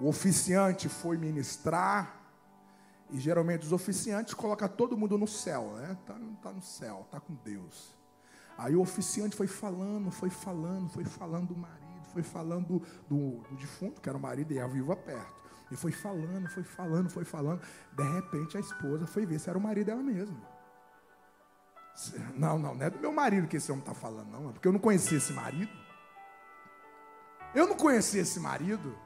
o 0.00 0.08
oficiante 0.08 0.88
foi 0.88 1.16
ministrar, 1.16 2.23
e 3.14 3.20
geralmente 3.20 3.64
os 3.64 3.72
oficiantes 3.72 4.34
colocam 4.34 4.68
todo 4.68 4.98
mundo 4.98 5.16
no 5.16 5.28
céu, 5.28 5.74
né? 5.76 5.96
Está 6.00 6.14
tá 6.42 6.52
no 6.52 6.60
céu, 6.60 7.02
está 7.06 7.20
com 7.20 7.32
Deus. 7.44 7.94
Aí 8.58 8.74
o 8.74 8.80
oficiante 8.80 9.36
foi 9.36 9.46
falando, 9.46 10.10
foi 10.10 10.30
falando, 10.30 10.88
foi 10.88 11.04
falando 11.04 11.54
do 11.54 11.56
marido, 11.56 12.08
foi 12.12 12.24
falando 12.24 12.66
do, 12.66 12.82
do 13.08 13.56
defunto, 13.56 14.00
que 14.00 14.08
era 14.08 14.18
o 14.18 14.20
marido 14.20 14.52
e 14.52 14.58
a 14.58 14.66
viúva 14.66 14.96
perto. 14.96 15.32
E 15.70 15.76
foi 15.76 15.92
falando, 15.92 16.48
foi 16.48 16.64
falando, 16.64 17.08
foi 17.08 17.24
falando. 17.24 17.62
De 17.92 18.02
repente 18.02 18.56
a 18.56 18.60
esposa 18.60 19.06
foi 19.06 19.24
ver 19.24 19.38
se 19.38 19.48
era 19.48 19.56
o 19.56 19.62
marido 19.62 19.86
dela 19.86 20.02
mesmo. 20.02 20.36
Não, 22.34 22.58
não, 22.58 22.74
não 22.74 22.84
é 22.84 22.90
do 22.90 22.98
meu 22.98 23.12
marido 23.12 23.46
que 23.46 23.58
esse 23.58 23.70
homem 23.70 23.82
está 23.82 23.94
falando, 23.94 24.28
não. 24.28 24.50
É 24.50 24.52
porque 24.52 24.66
eu 24.66 24.72
não 24.72 24.80
conhecia 24.80 25.18
esse 25.18 25.32
marido. 25.32 25.70
Eu 27.54 27.68
não 27.68 27.76
conhecia 27.76 28.22
esse 28.22 28.40
marido. 28.40 28.98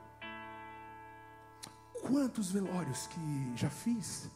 Quantos 2.03 2.51
velórios 2.51 3.07
que 3.07 3.53
já 3.55 3.71
fiz? 3.71 4.31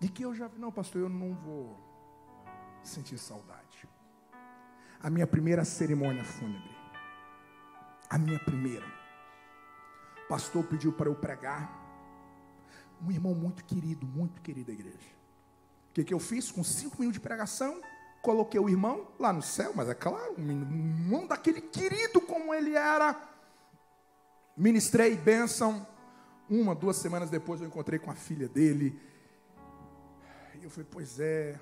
E 0.00 0.08
que 0.08 0.24
eu 0.24 0.34
já. 0.34 0.48
Não, 0.56 0.72
pastor, 0.72 1.02
eu 1.02 1.08
não 1.08 1.34
vou 1.34 1.78
sentir 2.82 3.18
saudade 3.18 3.62
a 5.02 5.10
minha 5.10 5.26
primeira 5.26 5.64
cerimônia 5.64 6.24
fúnebre. 6.24 6.70
A 8.08 8.16
minha 8.16 8.38
primeira. 8.38 8.86
O 10.24 10.28
pastor 10.28 10.64
pediu 10.64 10.92
para 10.92 11.08
eu 11.08 11.14
pregar. 11.14 11.80
Um 13.04 13.10
irmão 13.10 13.34
muito 13.34 13.64
querido, 13.64 14.06
muito 14.06 14.40
querido 14.40 14.68
da 14.68 14.72
igreja. 14.72 15.12
O 15.90 15.94
que, 15.94 16.04
que 16.04 16.14
eu 16.14 16.20
fiz? 16.20 16.52
Com 16.52 16.62
cinco 16.62 16.96
minutos 17.00 17.20
de 17.20 17.20
pregação, 17.20 17.82
coloquei 18.22 18.60
o 18.60 18.68
irmão 18.68 19.08
lá 19.18 19.32
no 19.32 19.42
céu, 19.42 19.72
mas 19.74 19.88
é 19.88 19.94
claro, 19.94 20.36
um 20.38 20.50
irmão 20.50 21.26
daquele 21.26 21.60
querido 21.60 22.20
como 22.20 22.54
ele 22.54 22.76
era. 22.76 23.20
Ministrei 24.56 25.16
bênção. 25.16 25.84
Uma, 26.54 26.74
duas 26.74 26.96
semanas 26.96 27.30
depois 27.30 27.62
eu 27.62 27.66
encontrei 27.66 27.98
com 27.98 28.10
a 28.10 28.14
filha 28.14 28.46
dele. 28.46 29.00
E 30.60 30.62
eu 30.62 30.68
falei, 30.68 30.86
pois 30.90 31.18
é, 31.18 31.58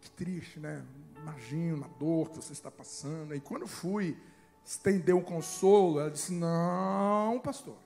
que 0.00 0.08
triste, 0.12 0.60
né? 0.60 0.86
Imagino 1.16 1.84
a 1.84 1.88
dor 1.98 2.30
que 2.30 2.36
você 2.36 2.52
está 2.52 2.70
passando. 2.70 3.34
E 3.34 3.40
quando 3.40 3.62
eu 3.62 3.68
fui 3.68 4.16
estender 4.64 5.12
um 5.12 5.20
consolo, 5.20 5.98
ela 5.98 6.08
disse: 6.08 6.32
Não, 6.32 7.40
pastor. 7.42 7.76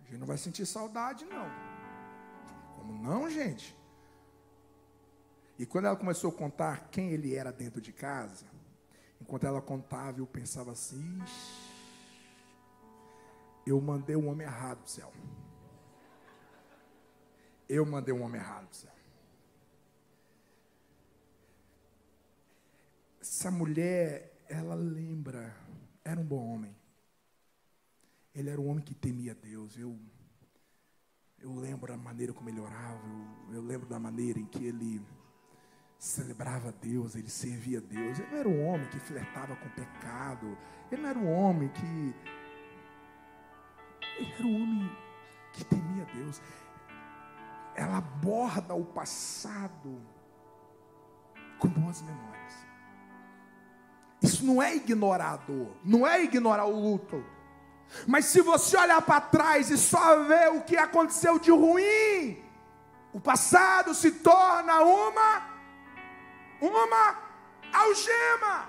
A 0.00 0.10
gente 0.10 0.18
não 0.18 0.26
vai 0.26 0.38
sentir 0.38 0.66
saudade, 0.66 1.24
não. 1.24 1.48
Como 2.74 3.00
não, 3.00 3.30
gente? 3.30 3.76
E 5.56 5.64
quando 5.64 5.84
ela 5.84 5.96
começou 5.96 6.30
a 6.30 6.32
contar 6.34 6.88
quem 6.90 7.10
ele 7.10 7.36
era 7.36 7.52
dentro 7.52 7.80
de 7.80 7.92
casa, 7.92 8.44
enquanto 9.20 9.46
ela 9.46 9.62
contava, 9.62 10.18
eu 10.18 10.26
pensava 10.26 10.72
assim: 10.72 11.22
eu 13.68 13.80
mandei 13.80 14.16
um 14.16 14.28
homem 14.28 14.46
errado 14.46 14.82
do 14.82 14.90
céu. 14.90 15.12
Eu 17.68 17.84
mandei 17.84 18.14
um 18.14 18.22
homem 18.22 18.40
errado 18.40 18.68
do 18.68 18.74
céu. 18.74 18.92
Essa 23.20 23.50
mulher, 23.50 24.44
ela 24.48 24.74
lembra, 24.74 25.54
era 26.04 26.18
um 26.18 26.24
bom 26.24 26.54
homem. 26.54 26.74
Ele 28.34 28.48
era 28.48 28.60
um 28.60 28.68
homem 28.68 28.82
que 28.82 28.94
temia 28.94 29.34
Deus. 29.34 29.76
Eu, 29.76 29.98
eu 31.38 31.54
lembro 31.54 31.92
da 31.92 31.98
maneira 31.98 32.32
como 32.32 32.48
ele 32.48 32.60
orava, 32.60 33.06
eu, 33.48 33.56
eu 33.56 33.62
lembro 33.62 33.86
da 33.86 33.98
maneira 33.98 34.38
em 34.38 34.46
que 34.46 34.64
ele 34.64 35.04
celebrava 35.98 36.72
Deus, 36.72 37.16
ele 37.16 37.28
servia 37.28 37.80
Deus. 37.80 38.18
Ele 38.18 38.30
não 38.30 38.38
era 38.38 38.48
um 38.48 38.64
homem 38.66 38.88
que 38.88 38.98
flertava 39.00 39.56
com 39.56 39.66
o 39.66 39.72
pecado. 39.72 40.56
Ele 40.90 41.02
não 41.02 41.08
era 41.08 41.18
um 41.18 41.30
homem 41.30 41.68
que. 41.68 42.14
Ele 44.18 44.34
era 44.38 44.46
um 44.46 44.62
homem 44.62 44.98
que 45.52 45.64
temia 45.64 46.04
Deus. 46.12 46.40
Ela 47.74 47.98
aborda 47.98 48.74
o 48.74 48.84
passado 48.84 50.02
com 51.58 51.68
boas 51.68 52.02
memórias. 52.02 52.66
Isso 54.20 54.44
não 54.44 54.60
é 54.60 54.74
dor, 55.46 55.76
não 55.84 56.06
é 56.06 56.22
ignorar 56.22 56.64
o 56.64 56.78
luto. 56.78 57.24
Mas 58.06 58.26
se 58.26 58.40
você 58.40 58.76
olhar 58.76 59.00
para 59.02 59.20
trás 59.20 59.70
e 59.70 59.78
só 59.78 60.24
ver 60.24 60.50
o 60.50 60.62
que 60.62 60.76
aconteceu 60.76 61.38
de 61.38 61.50
ruim, 61.50 62.42
o 63.12 63.20
passado 63.20 63.94
se 63.94 64.10
torna 64.10 64.80
uma 64.82 65.58
uma 66.60 67.16
algema. 67.72 68.68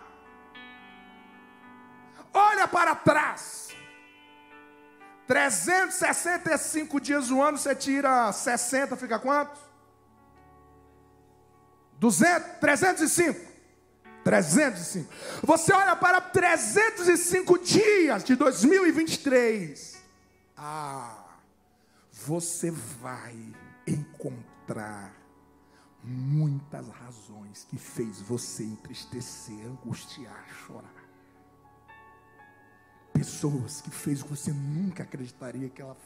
Olha 2.33 2.67
para 2.67 2.95
trás. 2.95 3.68
365 5.29 6.99
dias 6.99 7.27
do 7.27 7.39
ano, 7.39 7.55
você 7.55 7.75
tira 7.75 8.31
60, 8.33 8.95
fica 8.97 9.19
quanto? 9.19 9.59
200, 11.99 12.57
305. 12.59 13.39
305. 14.23 15.13
Você 15.43 15.71
olha 15.71 15.95
para 15.95 16.19
305 16.19 17.59
dias 17.59 18.23
de 18.23 18.35
2023. 18.35 20.01
Ah, 20.57 21.27
você 22.11 22.71
vai 22.71 23.37
encontrar 23.85 25.13
muitas 26.03 26.89
razões 26.89 27.67
que 27.69 27.77
fez 27.77 28.19
você 28.19 28.63
entristecer, 28.63 29.63
angustiar, 29.63 30.43
chorar. 30.65 30.98
Pessoas 33.13 33.81
que 33.81 33.89
fez 33.89 34.21
você 34.21 34.51
nunca 34.51 35.03
acreditaria 35.03 35.69
que 35.69 35.81
ela 35.81 35.97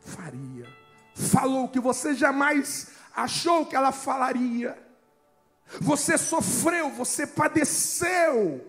faria. 0.00 0.66
Falou 1.14 1.68
que 1.68 1.80
você 1.80 2.14
jamais 2.14 2.88
achou 3.14 3.66
que 3.66 3.74
ela 3.74 3.92
falaria 3.92 4.90
você 5.78 6.18
sofreu, 6.18 6.90
você 6.90 7.26
padeceu. 7.26 8.66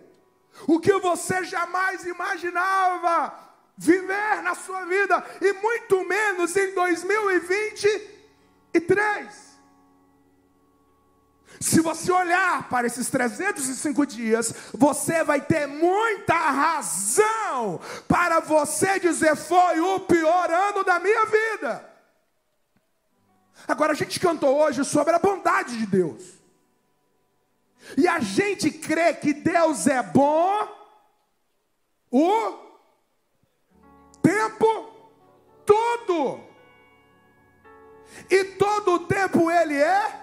O 0.68 0.78
que 0.78 0.92
você 0.98 1.42
jamais 1.44 2.04
imaginava 2.04 3.34
viver 3.76 4.42
na 4.42 4.54
sua 4.54 4.84
vida, 4.84 5.24
e 5.40 5.54
muito 5.54 6.06
menos 6.06 6.54
em 6.56 6.74
2023. 6.74 9.51
Se 11.60 11.80
você 11.80 12.10
olhar 12.10 12.68
para 12.68 12.86
esses 12.86 13.08
305 13.08 14.06
dias, 14.06 14.52
você 14.72 15.22
vai 15.22 15.40
ter 15.40 15.66
muita 15.66 16.34
razão 16.34 17.80
para 18.08 18.40
você 18.40 18.98
dizer: 18.98 19.36
foi 19.36 19.80
o 19.80 20.00
pior 20.00 20.50
ano 20.50 20.84
da 20.84 20.98
minha 20.98 21.24
vida. 21.26 21.92
Agora, 23.66 23.92
a 23.92 23.96
gente 23.96 24.18
cantou 24.18 24.56
hoje 24.56 24.84
sobre 24.84 25.14
a 25.14 25.18
bondade 25.18 25.78
de 25.78 25.86
Deus. 25.86 26.22
E 27.96 28.08
a 28.08 28.20
gente 28.20 28.70
crê 28.70 29.12
que 29.14 29.32
Deus 29.32 29.86
é 29.86 30.02
bom 30.02 30.68
o 32.10 32.58
tempo 34.22 34.92
todo. 35.66 36.40
E 38.30 38.44
todo 38.44 38.94
o 38.94 38.98
tempo 39.00 39.50
Ele 39.50 39.76
é 39.76 40.21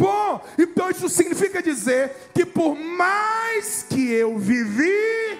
bom. 0.00 0.42
Então 0.58 0.90
isso 0.90 1.08
significa 1.08 1.62
dizer 1.62 2.30
que 2.34 2.46
por 2.46 2.74
mais 2.74 3.82
que 3.82 4.10
eu 4.10 4.38
vivi 4.38 5.38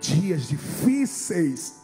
dias 0.00 0.48
difíceis, 0.48 1.74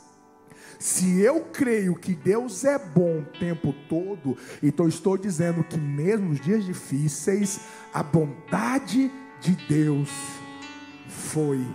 se 0.79 1.21
eu 1.21 1.43
creio 1.53 1.95
que 1.95 2.15
Deus 2.15 2.65
é 2.65 2.79
bom 2.79 3.21
o 3.21 3.39
tempo 3.39 3.75
todo, 3.89 4.37
então 4.63 4.89
estou 4.89 5.19
dizendo 5.19 5.63
que 5.63 5.77
mesmo 5.77 6.31
nos 6.31 6.41
dias 6.41 6.65
difíceis, 6.65 7.61
a 7.93 8.03
bondade 8.03 9.13
de 9.41 9.53
Deus 9.69 10.09
foi 11.07 11.67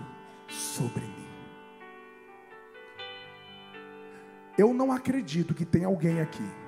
sobre 0.50 1.02
mim. 1.02 1.13
Eu 4.58 4.74
não 4.74 4.91
acredito 4.91 5.54
que 5.54 5.65
tem 5.65 5.84
alguém 5.84 6.21
aqui 6.21 6.64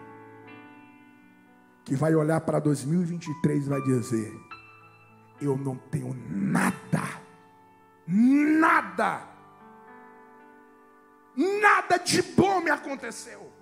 que 1.88 1.95
vai 1.95 2.13
olhar 2.13 2.41
para 2.41 2.60
2023 2.60 3.65
e 3.65 3.69
vai 3.69 3.82
dizer: 3.82 4.34
Eu 5.41 5.58
não 5.58 5.76
tenho 5.76 6.13
nada, 6.30 7.02
nada 8.06 9.38
nada 11.38 11.97
de 11.97 12.21
bom 12.21 12.60
me 12.60 12.71
aconteceu. 12.71 13.54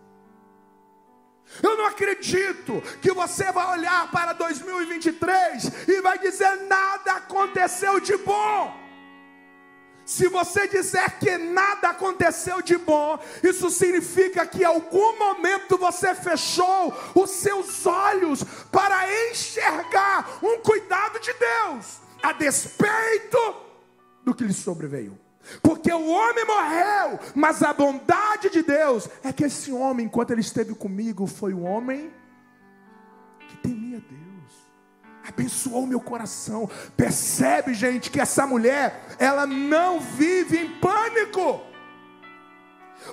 Eu 1.61 1.77
não 1.77 1.85
acredito 1.85 2.81
que 3.01 3.11
você 3.11 3.51
vai 3.51 3.77
olhar 3.77 4.09
para 4.09 4.33
2023 4.33 5.87
e 5.87 6.01
vai 6.01 6.17
dizer 6.17 6.55
nada 6.67 7.17
aconteceu 7.17 7.99
de 7.99 8.17
bom. 8.17 8.84
Se 10.05 10.27
você 10.27 10.67
disser 10.67 11.17
que 11.19 11.35
nada 11.37 11.89
aconteceu 11.89 12.61
de 12.61 12.77
bom, 12.77 13.17
isso 13.41 13.71
significa 13.71 14.45
que 14.45 14.61
em 14.61 14.65
algum 14.65 15.17
momento 15.17 15.77
você 15.77 16.13
fechou 16.13 16.93
os 17.15 17.31
seus 17.31 17.87
olhos 17.87 18.43
para 18.71 19.31
enxergar 19.31 20.37
um 20.43 20.59
cuidado 20.59 21.19
de 21.19 21.33
Deus, 21.33 21.97
a 22.21 22.31
despeito 22.33 23.37
do 24.23 24.35
que 24.35 24.43
lhe 24.43 24.53
sobreveio. 24.53 25.17
Porque 25.61 25.91
o 25.91 26.07
homem 26.07 26.45
morreu, 26.45 27.19
mas 27.33 27.63
a 27.63 27.73
bondade 27.73 28.49
de 28.49 28.61
Deus 28.61 29.07
é 29.23 29.33
que 29.33 29.45
esse 29.45 29.71
homem, 29.71 30.05
enquanto 30.05 30.31
ele 30.31 30.41
esteve 30.41 30.73
comigo, 30.75 31.25
foi 31.27 31.53
um 31.53 31.65
homem 31.65 32.11
Abençoou 35.27 35.87
meu 35.87 35.99
coração. 35.99 36.69
Percebe, 36.95 37.73
gente, 37.73 38.11
que 38.11 38.19
essa 38.19 38.45
mulher, 38.45 39.15
ela 39.17 39.45
não 39.47 39.99
vive 39.99 40.57
em 40.57 40.69
pânico. 40.79 41.61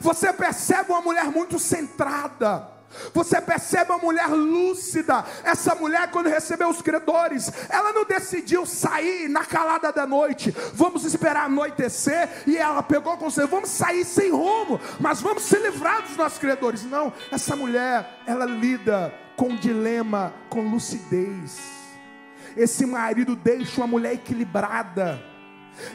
Você 0.00 0.32
percebe 0.32 0.90
uma 0.90 1.00
mulher 1.00 1.24
muito 1.26 1.58
centrada. 1.58 2.70
Você 3.14 3.40
percebe 3.40 3.90
uma 3.90 3.98
mulher 3.98 4.28
lúcida. 4.28 5.24
Essa 5.44 5.74
mulher, 5.74 6.10
quando 6.10 6.28
recebeu 6.28 6.68
os 6.68 6.82
credores, 6.82 7.50
ela 7.68 7.92
não 7.92 8.04
decidiu 8.04 8.66
sair 8.66 9.28
na 9.28 9.44
calada 9.44 9.90
da 9.92 10.06
noite. 10.06 10.54
Vamos 10.74 11.04
esperar 11.04 11.46
anoitecer. 11.46 12.28
E 12.46 12.56
ela 12.56 12.82
pegou 12.82 13.16
com 13.16 13.30
você, 13.30 13.46
vamos 13.46 13.70
sair 13.70 14.04
sem 14.04 14.30
rumo, 14.30 14.78
mas 15.00 15.20
vamos 15.20 15.44
se 15.44 15.56
livrar 15.56 16.02
dos 16.02 16.16
nossos 16.16 16.38
credores. 16.38 16.84
Não, 16.84 17.12
essa 17.30 17.56
mulher, 17.56 18.22
ela 18.26 18.44
lida 18.44 19.12
com 19.36 19.56
dilema 19.56 20.34
com 20.50 20.68
lucidez. 20.68 21.81
Esse 22.56 22.86
marido 22.86 23.36
deixa 23.36 23.80
uma 23.80 23.86
mulher 23.86 24.14
equilibrada. 24.14 25.32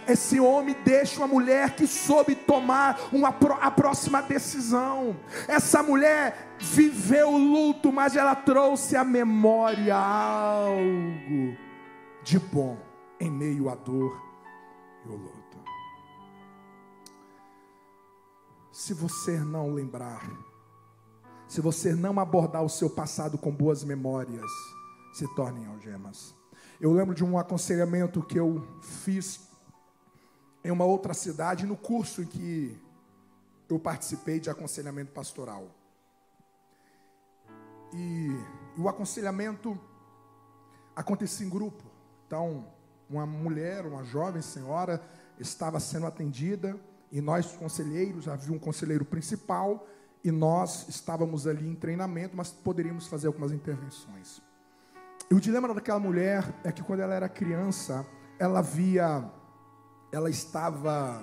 Esse 0.07 0.39
homem 0.39 0.75
deixa 0.83 1.19
uma 1.19 1.27
mulher 1.27 1.75
que 1.75 1.85
soube 1.85 2.35
tomar 2.35 3.09
uma, 3.11 3.29
a 3.29 3.71
próxima 3.71 4.21
decisão. 4.21 5.15
Essa 5.47 5.83
mulher 5.83 6.55
viveu 6.59 7.29
o 7.33 7.37
luto, 7.37 7.91
mas 7.91 8.15
ela 8.15 8.35
trouxe 8.35 8.95
à 8.95 9.03
memória 9.03 9.95
algo 9.95 11.55
de 12.23 12.39
bom 12.39 12.77
em 13.19 13.29
meio 13.29 13.69
à 13.69 13.75
dor 13.75 14.21
e 15.05 15.09
ao 15.09 15.15
luto. 15.15 15.37
Se 18.71 18.93
você 18.93 19.39
não 19.39 19.73
lembrar, 19.73 20.29
se 21.47 21.61
você 21.61 21.95
não 21.95 22.19
abordar 22.19 22.63
o 22.63 22.69
seu 22.69 22.89
passado 22.89 23.37
com 23.37 23.51
boas 23.51 23.83
memórias, 23.83 24.51
se 25.13 25.27
tornem 25.35 25.65
algemas. 25.65 26.36
Eu 26.79 26.93
lembro 26.93 27.15
de 27.15 27.23
um 27.23 27.39
aconselhamento 27.39 28.21
que 28.21 28.39
eu 28.39 28.63
fiz 28.81 29.47
em 30.63 30.69
uma 30.69 30.85
outra 30.85 31.13
cidade, 31.13 31.65
no 31.65 31.75
curso 31.75 32.21
em 32.21 32.25
que 32.25 32.79
eu 33.67 33.79
participei 33.79 34.39
de 34.39 34.49
aconselhamento 34.49 35.11
pastoral. 35.11 35.67
E, 37.93 38.29
o 38.77 38.87
aconselhamento 38.87 39.79
acontecia 40.95 41.47
em 41.47 41.49
grupo. 41.49 41.83
Então, 42.27 42.67
uma 43.09 43.25
mulher, 43.25 43.85
uma 43.85 44.03
jovem 44.03 44.41
senhora, 44.41 45.01
estava 45.39 45.79
sendo 45.79 46.05
atendida, 46.05 46.79
e 47.11 47.21
nós, 47.21 47.53
conselheiros, 47.53 48.27
havia 48.27 48.53
um 48.53 48.59
conselheiro 48.59 49.03
principal, 49.03 49.87
e 50.23 50.29
nós 50.29 50.87
estávamos 50.89 51.47
ali 51.47 51.67
em 51.67 51.75
treinamento, 51.75 52.37
mas 52.37 52.51
poderíamos 52.51 53.07
fazer 53.07 53.27
algumas 53.27 53.51
intervenções. 53.51 54.41
E 55.29 55.35
o 55.35 55.41
dilema 55.41 55.73
daquela 55.73 55.99
mulher 55.99 56.43
é 56.63 56.71
que 56.71 56.81
quando 56.81 57.01
ela 57.01 57.13
era 57.13 57.27
criança, 57.27 58.05
ela 58.39 58.61
via 58.61 59.29
ela 60.11 60.29
estava 60.29 61.21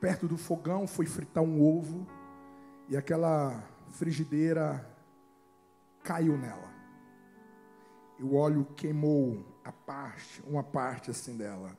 perto 0.00 0.28
do 0.28 0.38
fogão, 0.38 0.86
foi 0.86 1.06
fritar 1.06 1.42
um 1.42 1.60
ovo 1.60 2.06
e 2.88 2.96
aquela 2.96 3.62
frigideira 3.90 4.88
caiu 6.04 6.38
nela. 6.38 6.72
E 8.18 8.22
o 8.22 8.34
óleo 8.34 8.64
queimou 8.76 9.44
a 9.64 9.72
parte, 9.72 10.42
uma 10.46 10.62
parte 10.62 11.10
assim 11.10 11.36
dela. 11.36 11.76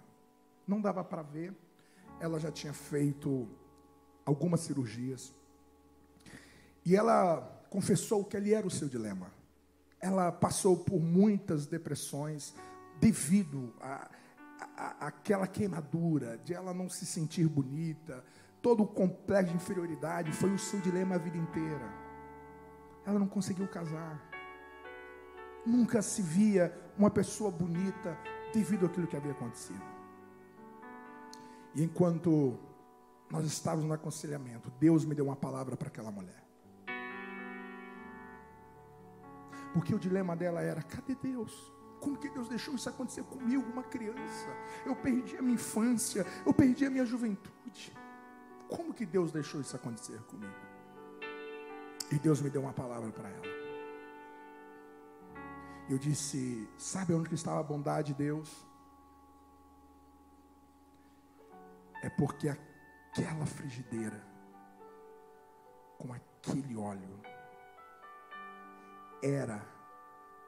Não 0.68 0.82
dava 0.82 1.04
para 1.04 1.22
ver. 1.22 1.54
Ela 2.20 2.40
já 2.40 2.52
tinha 2.52 2.74
feito 2.74 3.48
algumas 4.26 4.60
cirurgias. 4.62 5.34
E 6.86 6.96
ela 6.96 7.66
confessou 7.70 8.24
que 8.24 8.38
ali 8.38 8.54
era 8.54 8.68
o 8.68 8.72
seu 8.72 8.88
dilema. 8.88 9.39
Ela 10.02 10.32
passou 10.32 10.78
por 10.78 11.00
muitas 11.00 11.66
depressões 11.66 12.56
devido 13.00 13.74
a 13.82 14.10
aquela 15.00 15.48
queimadura, 15.48 16.38
de 16.40 16.54
ela 16.54 16.74
não 16.74 16.90
se 16.90 17.06
sentir 17.06 17.48
bonita, 17.48 18.24
todo 18.62 18.84
o 18.84 18.88
complexo 18.88 19.52
de 19.52 19.56
inferioridade 19.56 20.32
foi 20.32 20.52
o 20.54 20.60
seu 20.60 20.80
dilema 20.82 21.16
a 21.16 21.18
vida 21.18 21.38
inteira. 21.38 21.94
Ela 23.06 23.20
não 23.20 23.28
conseguiu 23.28 23.68
casar. 23.68 24.22
Nunca 25.66 26.02
se 26.02 26.22
via 26.22 26.76
uma 26.98 27.10
pessoa 27.10 27.52
bonita 27.52 28.18
devido 28.54 28.86
àquilo 28.86 29.08
que 29.08 29.16
havia 29.16 29.32
acontecido. 29.32 29.84
E 31.76 31.84
enquanto 31.84 32.58
nós 33.30 33.46
estávamos 33.46 33.86
no 33.86 33.94
aconselhamento, 33.94 34.72
Deus 34.80 35.06
me 35.06 35.16
deu 35.16 35.26
uma 35.26 35.36
palavra 35.36 35.78
para 35.78 35.88
aquela 35.88 36.12
mulher. 36.12 36.49
Porque 39.80 39.96
o 39.96 40.00
dilema 40.00 40.36
dela 40.36 40.62
era: 40.62 40.84
cadê 40.84 41.16
Deus? 41.16 41.74
Como 42.02 42.18
que 42.18 42.30
Deus 42.30 42.50
deixou 42.50 42.76
isso 42.76 42.90
acontecer 42.90 43.24
comigo, 43.24 43.64
uma 43.72 43.84
criança? 43.84 44.50
Eu 44.86 44.94
perdi 44.94 45.38
a 45.38 45.42
minha 45.42 45.56
infância, 45.56 46.26
eu 46.46 46.54
perdi 46.54 46.86
a 46.86 46.90
minha 46.90 47.06
juventude. 47.06 47.98
Como 48.68 48.94
que 48.94 49.06
Deus 49.06 49.32
deixou 49.32 49.62
isso 49.62 49.78
acontecer 49.78 50.22
comigo? 50.24 50.54
E 52.12 52.20
Deus 52.20 52.42
me 52.42 52.50
deu 52.50 52.62
uma 52.62 52.74
palavra 52.74 53.10
para 53.10 53.30
ela. 53.30 53.46
Eu 55.90 55.98
disse: 55.98 56.68
Sabe 56.78 57.14
onde 57.14 57.34
estava 57.34 57.62
a 57.62 57.64
bondade 57.64 58.08
de 58.08 58.16
Deus? 58.16 58.68
É 62.04 62.10
porque 62.10 62.50
aquela 62.50 63.46
frigideira, 63.46 64.22
com 65.98 66.12
aquele 66.12 66.76
óleo, 66.76 67.22
era 69.22 69.66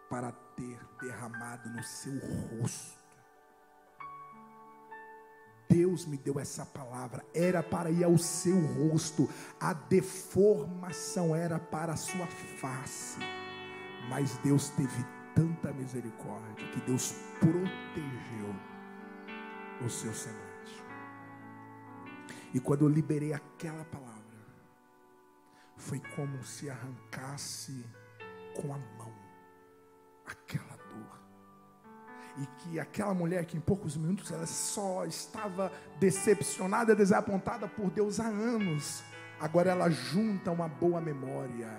para 0.09 0.31
ter 0.55 0.79
derramado 0.99 1.69
no 1.69 1.83
seu 1.83 2.19
rosto. 2.59 3.01
Deus 5.69 6.05
me 6.05 6.17
deu 6.17 6.37
essa 6.37 6.65
palavra, 6.65 7.25
era 7.33 7.63
para 7.63 7.89
ir 7.89 8.03
ao 8.03 8.17
seu 8.17 8.59
rosto, 8.59 9.29
a 9.57 9.71
deformação 9.71 11.33
era 11.33 11.57
para 11.57 11.93
a 11.93 11.95
sua 11.95 12.27
face, 12.27 13.17
mas 14.09 14.37
Deus 14.39 14.69
teve 14.71 15.05
tanta 15.33 15.71
misericórdia 15.71 16.67
que 16.73 16.81
Deus 16.81 17.13
protegeu 17.39 18.53
o 19.85 19.89
seu 19.89 20.13
semblante. 20.13 20.83
E 22.53 22.59
quando 22.59 22.81
eu 22.81 22.89
liberei 22.89 23.31
aquela 23.31 23.85
palavra, 23.85 24.11
foi 25.77 26.01
como 26.15 26.43
se 26.43 26.69
arrancasse 26.69 27.85
com 28.53 28.73
a 28.73 28.77
mão 28.77 29.11
aquela 30.31 30.77
dor. 30.77 31.19
E 32.37 32.45
que 32.57 32.79
aquela 32.79 33.13
mulher 33.13 33.45
que 33.45 33.57
em 33.57 33.61
poucos 33.61 33.97
minutos 33.97 34.31
ela 34.31 34.45
só 34.45 35.05
estava 35.05 35.71
decepcionada, 35.99 36.95
desapontada 36.95 37.67
por 37.67 37.89
Deus 37.89 38.19
há 38.19 38.27
anos, 38.27 39.03
agora 39.39 39.71
ela 39.71 39.89
junta 39.89 40.51
uma 40.51 40.67
boa 40.67 41.01
memória. 41.01 41.69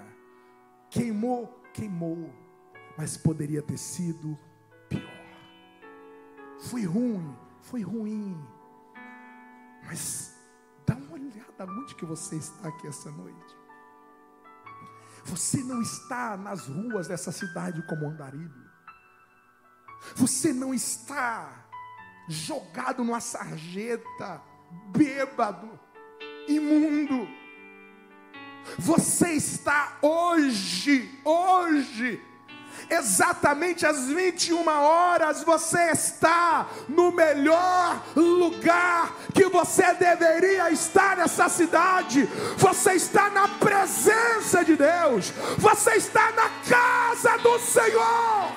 Queimou, 0.91 1.47
queimou, 1.73 2.31
mas 2.97 3.17
poderia 3.17 3.63
ter 3.63 3.79
sido 3.79 4.39
pior. 4.89 5.03
Foi 6.61 6.85
ruim, 6.85 7.37
foi 7.63 7.83
ruim. 7.83 8.37
Mas 9.85 10.37
dá 10.87 10.95
uma 10.95 11.15
olhada 11.15 11.65
onde 11.67 11.95
que 11.95 12.05
você 12.05 12.37
está 12.37 12.69
aqui 12.69 12.87
essa 12.87 13.11
noite. 13.11 13.62
Você 15.25 15.59
não 15.59 15.81
está 15.81 16.37
nas 16.37 16.67
ruas 16.67 17.09
dessa 17.09 17.31
cidade 17.31 17.83
como 17.83 18.09
andarilho. 18.09 18.71
Você 20.17 20.53
não 20.53 20.75
está 20.75 21.67
jogado 22.29 23.05
numa 23.05 23.21
sarjeta, 23.21 24.43
bêbado, 24.91 25.79
imundo. 26.49 27.29
Você 28.79 29.33
está 29.33 29.99
hoje, 30.03 31.21
hoje, 31.25 32.21
exatamente 32.89 33.85
às 33.87 34.07
21 34.07 34.67
horas, 34.69 35.43
você 35.43 35.91
está 35.91 36.69
no 36.89 37.11
melhor 37.13 38.03
lugar 38.15 39.17
que 39.35 39.47
você 39.47 39.93
deveria 39.95 40.71
estar 40.71 41.17
nessa 41.17 41.49
cidade. 41.49 42.29
Você 42.57 42.93
está 42.95 43.31
na 43.31 43.49
presença 43.49 44.65
de 44.65 44.77
Deus, 44.77 45.33
você 45.59 45.95
está 45.95 46.31
na 46.33 46.49
casa 46.69 47.37
do 47.39 47.59
Senhor. 47.59 48.53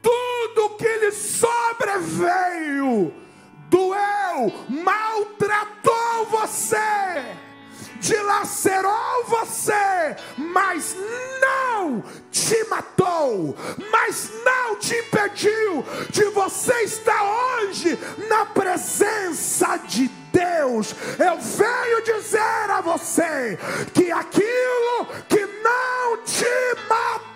Tudo 0.00 0.76
que 0.76 0.96
lhe 0.98 1.10
sobreveio, 1.12 3.12
doeu, 3.68 4.52
maltratou 4.68 6.26
você 6.30 7.47
dilacerou 8.00 9.24
você, 9.26 10.16
mas 10.36 10.96
não 11.40 12.02
te 12.30 12.64
matou, 12.64 13.56
mas 13.90 14.30
não 14.44 14.76
te 14.76 14.94
impediu 14.94 15.84
de 16.10 16.24
você 16.26 16.74
estar 16.82 17.22
hoje 17.22 17.98
na 18.28 18.46
presença 18.46 19.76
de 19.78 20.08
Deus. 20.32 20.94
Eu 21.18 21.38
venho 21.38 22.02
dizer 22.02 22.70
a 22.70 22.80
você 22.80 23.58
que 23.92 24.10
aquilo 24.10 25.06
que 25.28 25.46
não 25.62 26.16
te 26.24 26.44
matou 26.88 27.27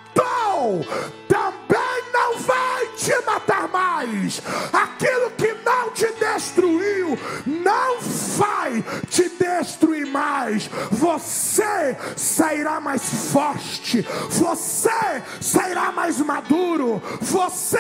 forte, 13.33 14.07
você 14.29 15.23
sairá 15.41 15.91
mais 15.91 16.21
maduro, 16.21 17.03
você 17.19 17.72